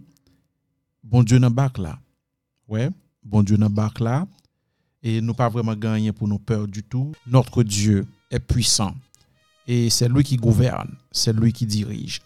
Bon 1.05 1.23
Dieu 1.23 1.39
dans 1.39 1.51
barque 1.51 1.79
là. 1.79 1.99
Ouais, 2.69 2.89
bon 3.23 3.43
Dieu 3.43 3.59
dans 3.59 3.71
barque 3.71 4.01
là 4.01 4.27
et 5.05 5.21
nous 5.21 5.35
pas 5.35 5.51
vraiment 5.51 5.77
gagner 5.77 6.11
pour 6.13 6.27
nous 6.27 6.39
peur 6.39 6.67
du 6.67 6.83
tout. 6.83 7.13
Notre 7.27 7.63
Dieu 7.63 8.07
est 8.31 8.41
puissant 8.41 8.95
et 9.69 9.91
c'est 9.91 10.09
lui 10.09 10.25
qui 10.25 10.37
gouverne, 10.37 10.95
c'est 11.13 11.33
lui 11.33 11.53
qui 11.53 11.67
dirige. 11.67 12.21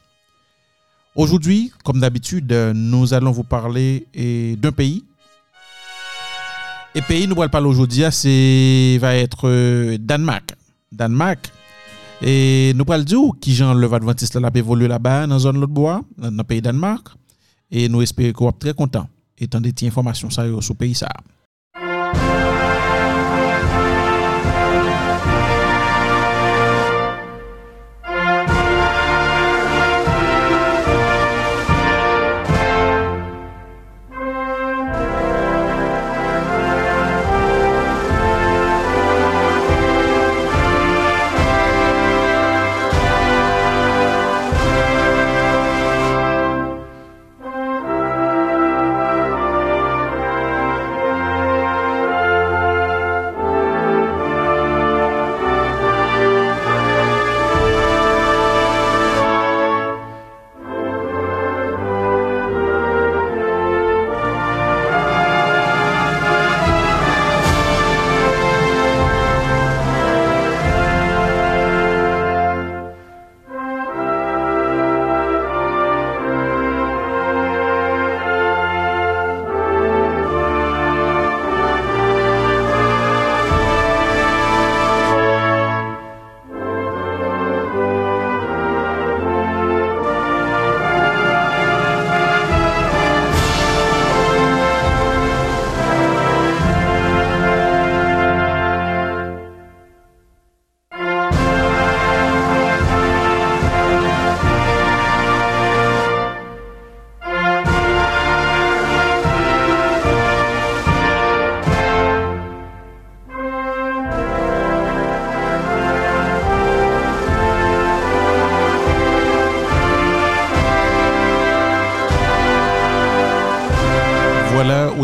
Aujourd'hui, 1.15 1.73
comme 1.85 2.01
d'habitude, 2.01 2.53
nous 2.75 3.13
allons 3.13 3.33
vous 3.33 3.43
parler 3.45 4.07
eh, 4.15 4.57
d'un 4.57 4.71
pays. 4.71 5.05
Et 6.95 7.03
pays, 7.03 7.27
nous 7.27 7.41
allons 7.41 7.51
parler 7.51 7.67
aujourd'hui, 7.67 8.05
c'est 8.13 8.99
va 9.01 9.17
être 9.17 9.49
euh, 9.49 9.99
Danemark. 9.99 10.55
Danemark. 10.93 11.51
Et 12.23 12.73
nous 12.75 12.85
allons 12.89 13.05
dire 13.05 13.19
qui 13.41 13.55
Jean 13.55 13.75
le 13.75 13.93
Adventiste 13.93 14.37
là 14.37 14.51
évolué 14.55 14.89
là-bas 14.89 15.27
dans 15.27 15.35
la 15.35 15.39
zone 15.41 15.61
de 15.61 15.67
bois, 15.67 16.03
dans 16.17 16.31
le 16.31 16.45
pays 16.45 16.63
Danemark. 16.63 17.09
Et 17.71 17.89
nous 17.89 18.01
espérons 18.03 18.33
qu'on 18.33 18.49
être 18.51 18.59
très 18.59 18.75
content 18.75 19.09
étant 19.37 19.61
des 19.61 19.75
informations 19.87 20.31
sur 20.31 20.45
le 20.45 20.75
pays 20.75 20.95
ça. 20.95 21.09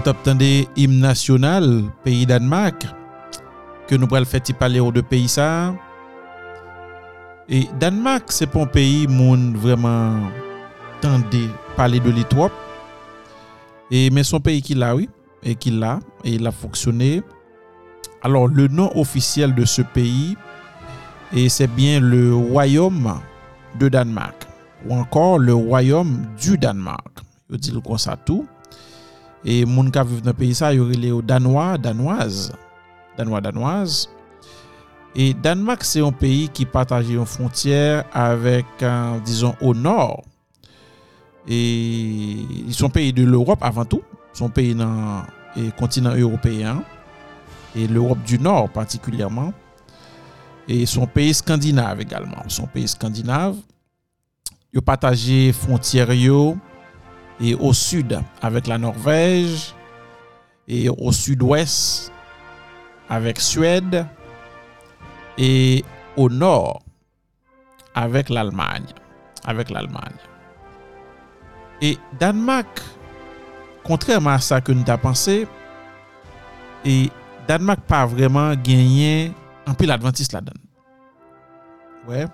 Ou 0.05 0.12
t'attendez 0.12 0.68
hymne 0.76 1.00
national 1.00 1.84
pays 2.05 2.26
Danemark 2.26 2.86
que 3.86 3.94
nous 3.94 4.07
pourrons 4.07 4.24
faire 4.24 4.42
parler 4.59 4.80
aux 4.80 4.92
deux 4.92 5.02
pays 5.02 5.28
ça? 5.28 5.74
Et 7.48 7.68
Danemark, 7.78 8.24
c'est 8.32 8.46
pas 8.46 8.62
un 8.62 8.66
pays 8.66 9.07
moun 9.07 9.55
vraiment 9.57 10.18
tendé 11.00 11.48
parler 11.76 12.00
de 12.00 12.22
trop. 12.22 12.50
Et 13.90 14.11
mais 14.11 14.24
son 14.24 14.40
pays 14.40 14.62
qui 14.62 14.74
l'a 14.74 14.94
oui 14.94 15.09
et 15.42 15.55
qui 15.55 15.70
l'a 15.70 16.00
et 16.24 16.32
il 16.34 16.46
a 16.46 16.52
fonctionné. 16.52 17.22
Alors 18.22 18.48
le 18.48 18.68
nom 18.68 18.90
officiel 18.94 19.55
de 19.55 19.64
ce 19.64 19.82
pays 19.82 20.36
c'est 21.48 21.74
bien 21.74 22.00
le 22.00 22.34
royaume 22.34 23.20
de 23.78 23.88
Danemark 23.88 24.46
ou 24.86 24.94
encore 24.94 25.38
le 25.38 25.55
royaume 25.55 26.26
du 26.40 26.59
Danemark. 26.59 27.20
Yo 27.50 27.57
dit 27.57 27.72
comme 27.84 27.98
ça 27.98 28.16
tout. 28.16 28.46
Et 29.45 29.64
moun 29.64 29.90
ka 29.90 30.03
vivent 30.05 30.22
dans 30.22 30.30
le 30.30 30.36
pays 30.36 30.55
ça, 30.55 30.72
yo 30.72 30.86
relé 30.86 31.11
au 31.12 31.20
danois, 31.20 31.76
danoise, 31.76 32.53
danois, 33.16 33.40
danoise. 33.40 34.09
Et 35.16 35.32
Danemark, 35.32 35.84
c'est 35.84 36.01
un 36.01 36.11
pays 36.11 36.49
qui 36.49 36.66
partage 36.66 37.09
une 37.09 37.24
frontière 37.24 38.05
avec, 38.12 38.66
euh, 38.82 39.18
disons, 39.20 39.55
au 39.61 39.72
nord. 39.72 40.24
Et 41.47 42.47
ils 42.66 42.74
sont 42.74 42.90
pays 42.90 43.12
de 43.12 43.22
l'Europe 43.22 43.61
avant 43.62 43.84
tout. 43.84 44.03
Ils 44.34 44.38
sont 44.38 44.49
pays 44.49 44.74
dans 44.74 45.22
le 45.57 45.70
continent 45.70 46.16
européen 46.16 46.82
et 47.76 47.86
l'Europe 47.86 48.22
du 48.24 48.38
Nord 48.38 48.70
particulièrement. 48.70 49.53
Et 50.66 50.80
ils 50.80 50.88
sont 50.88 51.07
pays 51.07 51.34
scandinaves 51.34 52.01
également. 52.01 52.42
Ils 52.49 52.66
pays 52.66 52.88
scandinaves. 52.88 53.57
Ils 54.72 54.82
partagent 54.82 55.53
frontières 55.53 56.12
yo, 56.12 56.57
et 57.41 57.55
au 57.55 57.72
sud 57.72 58.20
avec 58.43 58.66
la 58.66 58.78
Norvège 58.78 59.74
et 60.68 60.89
au 60.89 61.12
sud-ouest 61.12 62.12
avec 63.09 63.41
Suède 63.41 64.07
et 65.37 65.85
au 66.16 66.28
nord 66.28 66.82
avec 67.95 68.28
l'Allemagne. 68.28 68.87
Avec 69.45 69.70
l'Allemagne. 69.70 70.16
Et 71.82 71.99
Danemark, 72.18 72.80
contrairement 73.82 74.30
à 74.30 74.39
ça 74.39 74.61
que 74.61 74.72
nous 74.72 74.85
avons 74.89 75.03
pensé, 75.03 75.47
et 76.85 77.11
Danemark 77.47 77.80
pas 77.80 78.07
vraiment 78.07 78.55
gagné 78.55 79.32
un 79.66 79.74
peu 79.74 79.87
l'adventiste 79.87 80.32
là-dedans. 80.32 80.53
Ouais. 82.09 82.26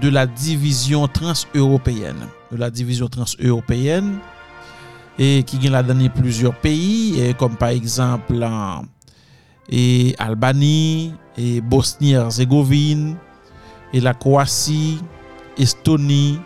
de 0.00 0.08
la 0.08 0.26
division 0.26 1.06
trans-européenne, 1.06 2.26
de 2.50 2.56
la 2.56 2.70
division 2.70 3.06
trans-européenne 3.08 4.18
e, 5.18 5.42
ki 5.46 5.60
gen 5.62 5.74
la 5.74 5.82
dani 5.86 6.10
plusieurs 6.12 6.56
peyi, 6.62 7.32
kom 7.40 7.56
par 7.60 7.74
exemple 7.76 8.42
an, 8.46 8.88
e, 9.68 10.14
Albanie, 10.18 11.12
e, 11.36 11.60
Bosnie-Herzegovine, 11.60 13.16
e 13.92 14.00
la 14.00 14.14
Kouassi, 14.14 15.00
Estonie, 15.58 16.40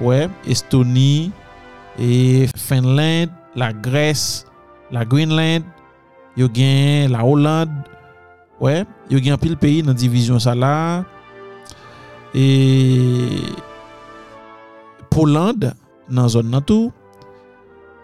ouais, 0.00 0.28
Estonie, 0.46 1.32
e 1.98 2.46
Finlande, 2.56 3.32
la 3.56 3.72
Grèce, 3.72 4.46
la 4.90 5.04
Greenland, 5.04 5.64
yo 6.36 6.48
gen 6.52 7.10
la 7.10 7.24
Hollande, 7.24 7.72
ouais, 8.60 8.84
yo 9.10 9.18
gen 9.22 9.38
pil 9.40 9.56
peyi 9.58 9.82
nan 9.82 9.96
divizyon 9.98 10.42
sa 10.42 10.54
la, 10.54 10.76
e 12.36 12.46
Polande 15.10 15.72
nan 16.12 16.28
zon 16.28 16.52
nan 16.52 16.62
tou, 16.62 16.92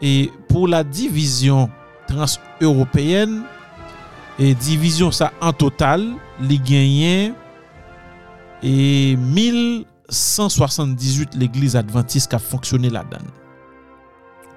Et 0.03 0.30
pour 0.48 0.68
la 0.68 0.84
division 0.84 1.70
trans-européenne, 2.09 3.44
et 4.38 4.55
division 4.55 5.11
ça 5.11 5.32
en 5.40 5.53
total, 5.53 6.12
les 6.40 6.59
gagnants 6.59 7.34
et 8.62 9.16
1178 9.16 11.34
l'église 11.34 11.74
adventiste 11.76 12.30
qui 12.30 12.36
a 12.36 12.38
fonctionné 12.38 12.88
là-dedans. 12.90 13.18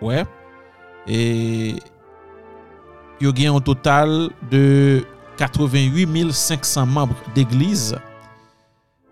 Ouais. 0.02 0.26
Et 1.08 1.76
il 3.22 3.39
y 3.39 3.48
a 3.48 3.54
un 3.54 3.60
total 3.60 4.30
de 4.50 5.06
88 5.38 6.32
500 6.32 6.86
membres 6.86 7.16
d'église 7.34 7.98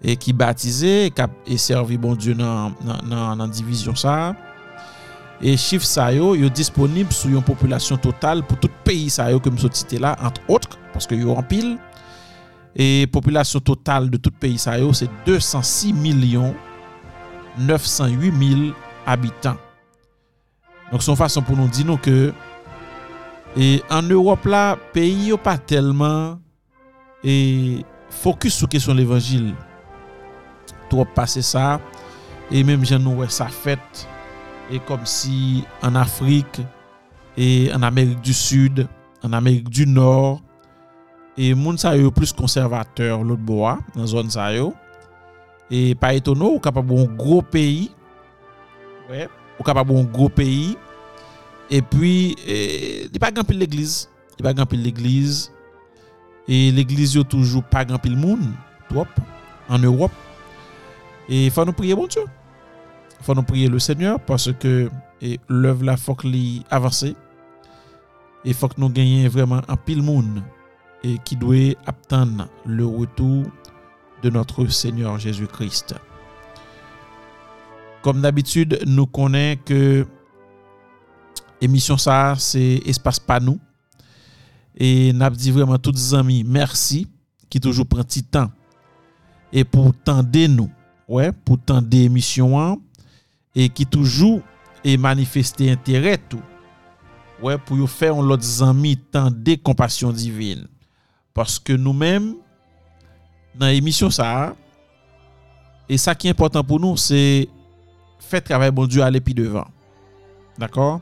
et 0.01 0.15
qui 0.17 0.33
baptisaient 0.33 1.07
et 1.07 1.13
e 1.53 1.57
servi 1.57 1.97
bon 1.97 2.15
Dieu 2.15 2.33
dans 2.33 2.73
la 3.37 3.47
division 3.47 3.95
ça. 3.95 4.35
Et 5.45 5.57
chiffre 5.57 5.85
ça 5.85 6.13
yo, 6.13 6.35
yo 6.35 6.47
disponible 6.47 7.11
sur 7.11 7.29
une 7.29 7.43
population 7.43 7.97
totale 7.97 8.43
pour 8.43 8.57
tout 8.57 8.69
pays 8.85 9.09
ça 9.09 9.29
yo 9.29 9.41
comme 9.41 9.57
cité 9.59 9.99
là 9.99 10.15
entre 10.23 10.39
autres 10.47 10.79
parce 10.93 11.05
que 11.05 11.15
yo 11.15 11.35
en 11.35 11.43
pile 11.43 11.77
et 12.73 13.07
population 13.07 13.59
totale 13.59 14.09
de 14.09 14.15
tout 14.15 14.31
pays 14.31 14.57
ça 14.57 14.75
c'est 14.93 15.09
206 15.25 15.91
millions 15.91 16.55
908 17.57 18.33
000 18.55 18.71
habitants. 19.05 19.57
Donc 20.93 21.03
son 21.03 21.17
façon 21.17 21.41
pour 21.41 21.57
nous 21.57 21.67
dire 21.67 21.99
que 22.01 22.31
en 23.89 24.01
Europe 24.01 24.45
là 24.45 24.77
pays 24.93 25.27
yo 25.27 25.37
pas 25.37 25.57
tellement 25.57 26.39
et 27.21 27.85
focus 28.09 28.53
sur 28.53 28.69
question 28.69 28.93
l'évangile. 28.93 29.53
Trop 30.89 31.03
passer 31.03 31.41
ça 31.41 31.81
et 32.49 32.63
même 32.63 32.85
j'en 32.85 33.05
ouais 33.07 33.27
ça 33.27 33.47
fait 33.47 34.07
et 34.71 34.79
comme 34.79 35.05
si 35.05 35.63
en 35.81 35.95
Afrique 35.95 36.61
et 37.37 37.71
en 37.73 37.81
Amérique 37.81 38.21
du 38.21 38.33
Sud, 38.33 38.87
en 39.23 39.33
Amérique 39.33 39.69
du 39.69 39.85
Nord, 39.87 40.41
et 41.37 41.55
moun 41.55 41.77
sa 41.77 41.97
yo 41.97 42.11
plus 42.11 42.31
conservateur 42.31 43.23
l'autre 43.23 43.41
bois 43.41 43.79
dans 43.95 44.05
zone 44.05 44.29
sa 44.29 44.53
yo. 44.53 44.73
Et 45.71 45.95
pas 45.95 46.13
étonnant, 46.13 46.49
ou 46.49 46.59
capable 46.59 46.93
un 46.93 47.05
gros 47.05 47.41
pays. 47.41 47.89
Ouais, 49.09 49.27
ou 49.59 49.63
capable 49.63 49.95
un 49.95 50.03
gros 50.03 50.29
pays. 50.29 50.77
Et 51.71 51.81
puis 51.81 52.35
il 52.45 53.19
pas 53.19 53.31
grand 53.31 53.43
pile 53.43 53.59
l'église, 53.59 54.09
il 54.37 54.43
pas 54.43 54.53
grand 54.53 54.71
l'église. 54.71 55.51
Et 56.47 56.71
l'église 56.71 57.15
yo 57.15 57.23
toujours 57.23 57.63
pas 57.63 57.85
grand 57.85 57.97
pile 57.97 58.17
monde, 58.17 58.45
trop 58.89 59.07
en 59.69 59.79
Europe. 59.79 60.11
Et 61.27 61.49
faut 61.49 61.65
nous 61.65 61.73
prier 61.73 61.95
bon 61.95 62.05
Dieu 62.05 62.25
faut 63.23 63.33
nous 63.33 63.43
prier 63.43 63.69
le 63.69 63.79
Seigneur 63.79 64.19
parce 64.19 64.51
que 64.53 64.89
l'œuvre 65.47 65.85
là 65.85 65.97
faut 65.97 66.15
qu'il 66.15 66.63
avance 66.69 67.05
et 68.45 68.53
faut 68.53 68.67
que 68.67 68.79
nous 68.79 68.89
gagnions 68.89 69.29
vraiment 69.29 69.61
un 69.67 69.77
pile 69.77 70.03
monde 70.03 70.43
et 71.03 71.17
qui 71.23 71.35
doit 71.35 71.75
attendre 71.85 72.47
le 72.65 72.85
retour 72.85 73.45
de 74.21 74.29
notre 74.29 74.65
Seigneur 74.67 75.17
Jésus-Christ. 75.19 75.95
Comme 78.01 78.21
d'habitude, 78.21 78.81
nous 78.85 79.05
connaissons 79.05 79.61
que 79.65 80.05
émission 81.61 81.97
ça, 81.97 82.35
c'est 82.37 82.81
espace 82.85 83.19
pas 83.19 83.39
nous. 83.39 83.59
Et 84.75 85.13
n'a 85.13 85.29
dit 85.29 85.51
vraiment 85.51 85.77
tous 85.77 85.91
les 85.91 86.13
amis, 86.13 86.43
merci, 86.43 87.07
qui 87.49 87.59
toujours 87.59 87.85
prend 87.85 88.03
petit 88.03 88.23
temps. 88.23 88.51
Et 89.51 89.63
pour 89.63 89.93
tendre 89.93 90.47
nous, 90.47 90.69
ouais, 91.07 91.31
pour 91.31 91.59
tendre 91.59 91.95
émission 91.95 92.81
e 93.53 93.69
ki 93.69 93.85
toujou 93.85 94.41
e 94.83 94.97
manifeste 94.99 95.69
interè 95.71 96.17
tou. 96.17 96.41
Ouè 97.43 97.57
pou 97.59 97.79
yo 97.79 97.87
fè 97.89 98.09
an 98.13 98.23
lot 98.27 98.43
zanmi 98.45 98.95
tan 99.11 99.31
de 99.33 99.57
kompasyon 99.59 100.15
divin. 100.15 100.63
Paske 101.35 101.75
nou 101.79 101.95
mèm 101.97 102.31
nan 103.59 103.73
emisyon 103.75 104.13
sa, 104.13 104.53
e 105.89 105.97
sa 105.99 106.15
ki 106.15 106.31
important 106.31 106.65
pou 106.65 106.81
nou 106.81 106.99
se 106.99 107.45
fè 108.23 108.39
travè 108.43 108.69
bon 108.73 108.87
Diyo 108.89 109.03
alè 109.05 109.21
pi 109.23 109.35
devan. 109.37 109.67
D'akor? 110.57 111.01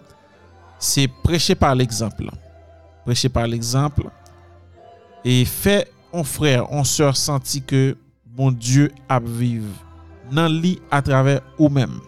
Se 0.81 1.05
preche 1.21 1.53
par 1.53 1.75
l'exemple. 1.75 2.31
Preche 3.05 3.29
par 3.29 3.45
l'exemple. 3.47 4.09
E 5.21 5.43
fè 5.45 5.83
an 6.15 6.25
frèr, 6.27 6.65
an 6.73 6.87
sèr 6.87 7.13
senti 7.19 7.61
ke 7.61 7.91
bon 8.25 8.55
Diyo 8.55 8.89
ap 9.11 9.27
vive 9.27 9.75
nan 10.31 10.49
li 10.63 10.77
a 10.89 11.03
travè 11.05 11.37
ou 11.59 11.69
mèm. 11.69 11.99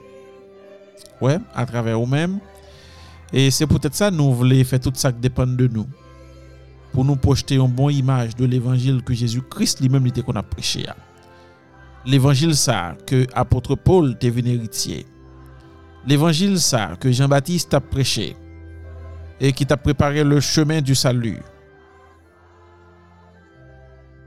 Ouais, 1.21 1.37
à 1.53 1.65
travers 1.65 1.99
vous-même. 1.99 2.39
Et 3.31 3.49
c'est 3.49 3.65
peut-être 3.65 3.95
ça 3.95 4.11
nous 4.11 4.33
voulons 4.33 4.63
faire 4.63 4.79
tout 4.79 4.91
ça 4.93 5.11
qui 5.11 5.19
dépend 5.19 5.47
de 5.47 5.67
nous. 5.67 5.87
Pour 6.91 7.03
nous 7.03 7.15
projeter 7.15 7.55
une 7.55 7.67
bonne 7.67 7.95
image 7.95 8.35
de 8.35 8.45
l'évangile 8.45 9.01
que 9.03 9.13
Jésus-Christ 9.13 9.79
lui-même 9.79 10.05
était 10.05 10.21
qu'on 10.21 10.35
a 10.35 10.43
prêché. 10.43 10.85
L'évangile 12.05 12.55
ça 12.55 12.95
que 13.07 13.25
apôtre 13.33 13.75
Paul 13.75 14.11
était 14.11 14.29
venu 14.29 14.53
héritier. 14.53 15.05
L'évangile 16.05 16.59
ça 16.59 16.91
que 16.99 17.11
Jean-Baptiste 17.11 17.73
a 17.73 17.79
prêché 17.79 18.35
et 19.39 19.51
qui 19.53 19.65
t'a 19.65 19.77
préparé 19.77 20.23
le 20.23 20.39
chemin 20.39 20.81
du 20.81 20.93
salut 20.93 21.39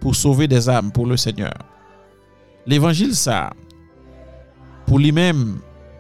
pour 0.01 0.16
sauver 0.16 0.49
des 0.49 0.68
âmes 0.68 0.91
pour 0.91 1.07
le 1.07 1.16
Seigneur. 1.16 1.55
L'évangile 2.66 3.14
ça 3.14 3.53
pour 4.87 4.99
lui-même 4.99 5.59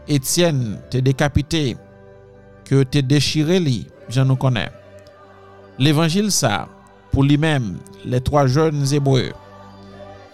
Étienne 0.08 0.78
t'es 0.90 1.02
décapité 1.02 1.76
que 2.64 2.82
t'es 2.82 3.02
déchiré 3.02 3.60
lui, 3.60 3.86
je 4.08 4.20
nous 4.20 4.36
connais. 4.36 4.70
L'évangile 5.78 6.30
ça 6.30 6.68
pour 7.12 7.22
lui-même 7.24 7.78
les 8.04 8.20
trois 8.20 8.46
jeunes 8.46 8.84
hébreux 8.92 9.32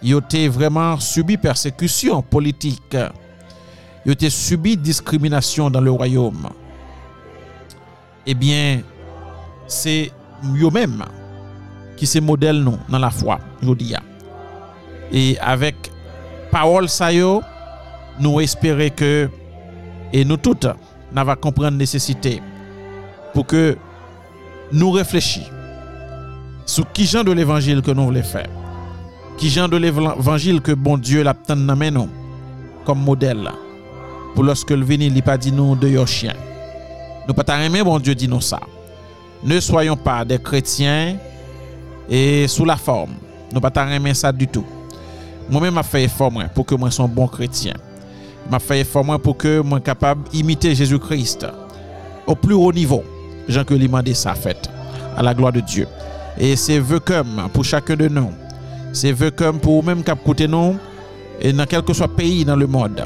ils 0.02 0.16
ont 0.16 0.22
vraiment 0.50 0.98
subi 0.98 1.36
persécution 1.36 2.22
politique. 2.22 2.96
Ils 4.04 4.12
ont 4.12 4.30
subi 4.30 4.76
discrimination 4.76 5.70
dans 5.70 5.80
le 5.80 5.92
royaume. 5.92 6.48
Eh 8.26 8.34
bien, 8.34 8.80
c'est 9.68 10.10
eux-mêmes 10.44 11.04
qui 11.96 12.06
se 12.06 12.18
modèle 12.18 12.62
nous 12.62 12.78
dans 12.88 12.98
la 12.98 13.10
foi, 13.10 13.38
je 13.62 13.72
dis. 13.74 13.94
Et 15.12 15.38
avec 15.40 15.76
parole 16.50 16.88
ça 16.88 17.10
nous 18.18 18.40
espérons 18.40 18.90
que 18.96 19.30
et 20.12 20.24
nous 20.24 20.36
toutes 20.36 20.66
nous 21.14 21.24
va 21.24 21.36
comprendre 21.36 21.76
nécessité 21.76 22.42
pour 23.34 23.46
que 23.46 23.76
nous 24.72 24.90
réfléchissions 24.90 25.52
sur 26.64 26.90
qui 26.92 27.06
genre 27.06 27.24
de 27.24 27.32
l'évangile 27.32 27.82
que 27.82 27.90
nous 27.90 28.04
voulons 28.04 28.22
faire 28.22 28.48
qui 29.36 29.48
genre 29.50 29.68
de 29.68 29.76
l'évangile 29.76 30.60
que 30.60 30.72
bon 30.72 30.98
Dieu 30.98 31.22
l'a 31.22 31.34
dans 31.48 31.56
nous 31.56 32.08
comme 32.84 33.00
modèle 33.00 33.50
pour 34.34 34.44
lorsque 34.44 34.70
le 34.70 34.84
vini 34.84 35.06
il 35.06 35.22
pas 35.22 35.36
dit 35.36 35.52
nous 35.52 35.76
de 35.76 35.88
your 35.88 36.06
chien. 36.06 36.34
Nous 37.28 37.34
pas 37.34 37.58
aimer 37.62 37.82
bon 37.82 37.98
Dieu 37.98 38.14
dit 38.14 38.28
nous 38.28 38.40
ça. 38.40 38.60
Ne 39.44 39.60
soyons 39.60 39.96
pas 39.96 40.24
des 40.24 40.38
chrétiens 40.38 41.16
et 42.08 42.46
sous 42.48 42.64
la 42.64 42.76
forme. 42.76 43.14
Nous 43.52 43.60
pas 43.60 43.70
aimer 43.90 44.14
ça 44.14 44.32
du 44.32 44.48
tout. 44.48 44.64
Moi-même 45.50 45.74
m'a 45.74 45.82
fait 45.82 46.04
effort 46.04 46.32
pour 46.54 46.64
que 46.64 46.74
moi 46.74 46.90
sois 46.90 47.04
un 47.04 47.08
bon 47.08 47.26
chrétien. 47.26 47.74
M'a 48.50 48.58
fait 48.58 48.80
effort 48.80 49.04
pour 49.20 49.36
que 49.36 49.60
moi 49.60 49.80
capable 49.80 50.28
d'imiter 50.30 50.74
Jésus-Christ 50.74 51.46
au 52.26 52.34
plus 52.34 52.54
haut 52.54 52.72
niveau. 52.72 53.02
Jean 53.48 53.64
que 53.64 53.74
demandé 53.74 54.14
ça 54.14 54.34
fait 54.34 54.68
à 55.16 55.22
la 55.22 55.34
gloire 55.34 55.52
de 55.52 55.60
Dieu. 55.60 55.86
Et 56.38 56.56
c'est 56.56 56.78
vœu 56.78 57.00
comme 57.00 57.48
pour 57.52 57.64
chacun 57.64 57.96
de 57.96 58.08
nous 58.08 58.30
c'est 58.92 59.12
vœu 59.12 59.30
comme 59.30 59.58
pour 59.58 59.82
même 59.82 60.02
cap 60.02 60.18
côté 60.22 60.46
nous 60.46 60.76
et 61.40 61.52
dans 61.52 61.64
quel 61.64 61.82
que 61.82 61.92
soit 61.94 62.14
pays 62.14 62.44
dans 62.44 62.56
le 62.56 62.66
monde. 62.66 63.02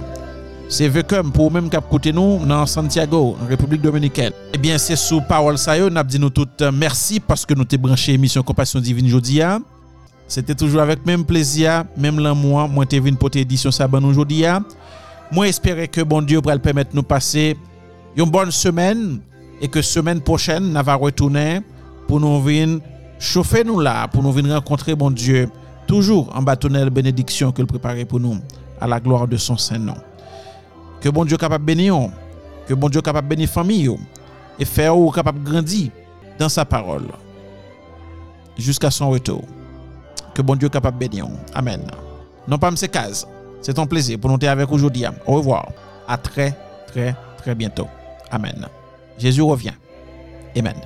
C'est 0.68 0.88
vœu 0.88 1.04
comme 1.04 1.30
pour 1.30 1.52
même 1.52 1.68
cap 1.70 1.88
côté 1.88 2.12
nous 2.12 2.44
dans 2.44 2.66
Santiago, 2.66 3.36
République 3.48 3.80
dominicaine. 3.82 4.32
Eh 4.52 4.58
bien, 4.58 4.78
c'est 4.78 4.96
sous 4.96 5.20
parole 5.20 5.56
ça 5.58 5.78
n'a 5.90 6.02
dit 6.02 6.18
nous 6.18 6.30
toutes 6.30 6.62
merci 6.74 7.20
parce 7.20 7.46
que 7.46 7.54
nous 7.54 7.64
t'es 7.64 7.78
branché 7.78 8.14
émission 8.14 8.42
Compassion 8.42 8.80
divine 8.80 9.06
aujourd'hui. 9.06 9.40
C'était 10.26 10.56
toujours 10.56 10.80
avec 10.80 11.06
même 11.06 11.24
plaisir, 11.24 11.84
même 11.96 12.18
l'amour, 12.18 12.68
moi 12.68 12.84
t'es 12.84 12.98
venu 12.98 13.16
pour 13.16 13.30
édition 13.32 13.70
ça 13.70 13.86
ben 13.86 14.04
aujourd'hui. 14.04 14.44
Moi 15.32 15.48
espérer 15.48 15.88
que 15.88 16.00
bon 16.00 16.22
Dieu 16.22 16.40
pourra 16.40 16.58
permettre 16.58 16.90
nous 16.94 17.02
passer 17.02 17.56
une 18.16 18.30
bonne 18.30 18.50
semaine 18.50 19.20
et 19.60 19.68
que 19.68 19.82
semaine 19.82 20.20
prochaine 20.20 20.72
nous 20.72 20.82
va 20.82 20.94
retourner 20.94 21.60
pour 22.06 22.20
nous 22.20 22.40
venir 22.40 22.80
chauffer 23.18 23.64
nous 23.64 23.80
là 23.80 24.06
pour 24.08 24.22
nous 24.22 24.32
venir 24.32 24.54
rencontrer 24.54 24.94
bon 24.94 25.10
Dieu 25.10 25.48
toujours 25.86 26.34
en 26.34 26.42
bâtonnelle 26.42 26.90
bénédiction 26.90 27.52
que 27.52 27.62
le 27.62 27.66
préparait 27.66 28.04
pour 28.04 28.20
nous, 28.20 28.38
à 28.80 28.86
la 28.86 29.00
gloire 29.00 29.26
de 29.26 29.36
son 29.36 29.56
Saint-Nom. 29.56 29.96
Que 31.00 31.08
bon 31.08 31.24
Dieu 31.24 31.36
capable 31.36 31.64
de 31.64 31.66
bénir, 31.66 31.94
que 32.66 32.74
bon 32.74 32.88
Dieu 32.88 33.00
capable 33.00 33.28
de 33.28 33.34
bénir 33.34 33.48
famille, 33.48 33.90
et 34.58 34.64
faire 34.64 34.96
ou 34.96 35.10
capable 35.10 35.42
de 35.42 35.50
grandir 35.50 35.90
dans 36.38 36.48
sa 36.48 36.64
parole, 36.64 37.06
jusqu'à 38.58 38.90
son 38.90 39.10
retour. 39.10 39.42
Que 40.34 40.42
bon 40.42 40.56
Dieu 40.56 40.68
capable 40.68 40.98
de 40.98 41.08
bénir. 41.08 41.26
Amen. 41.54 41.80
Non 42.46 42.58
pas 42.58 42.68
M. 42.68 42.76
c'est 43.66 43.80
un 43.80 43.86
plaisir 43.86 44.20
pour 44.20 44.30
nous 44.30 44.36
être 44.36 44.44
avec 44.44 44.70
aujourd'hui. 44.70 45.04
Au 45.26 45.32
revoir. 45.34 45.72
À 46.06 46.16
très, 46.16 46.56
très, 46.86 47.16
très 47.36 47.52
bientôt. 47.56 47.88
Amen. 48.30 48.68
Jésus 49.18 49.42
revient. 49.42 49.74
Amen. 50.56 50.76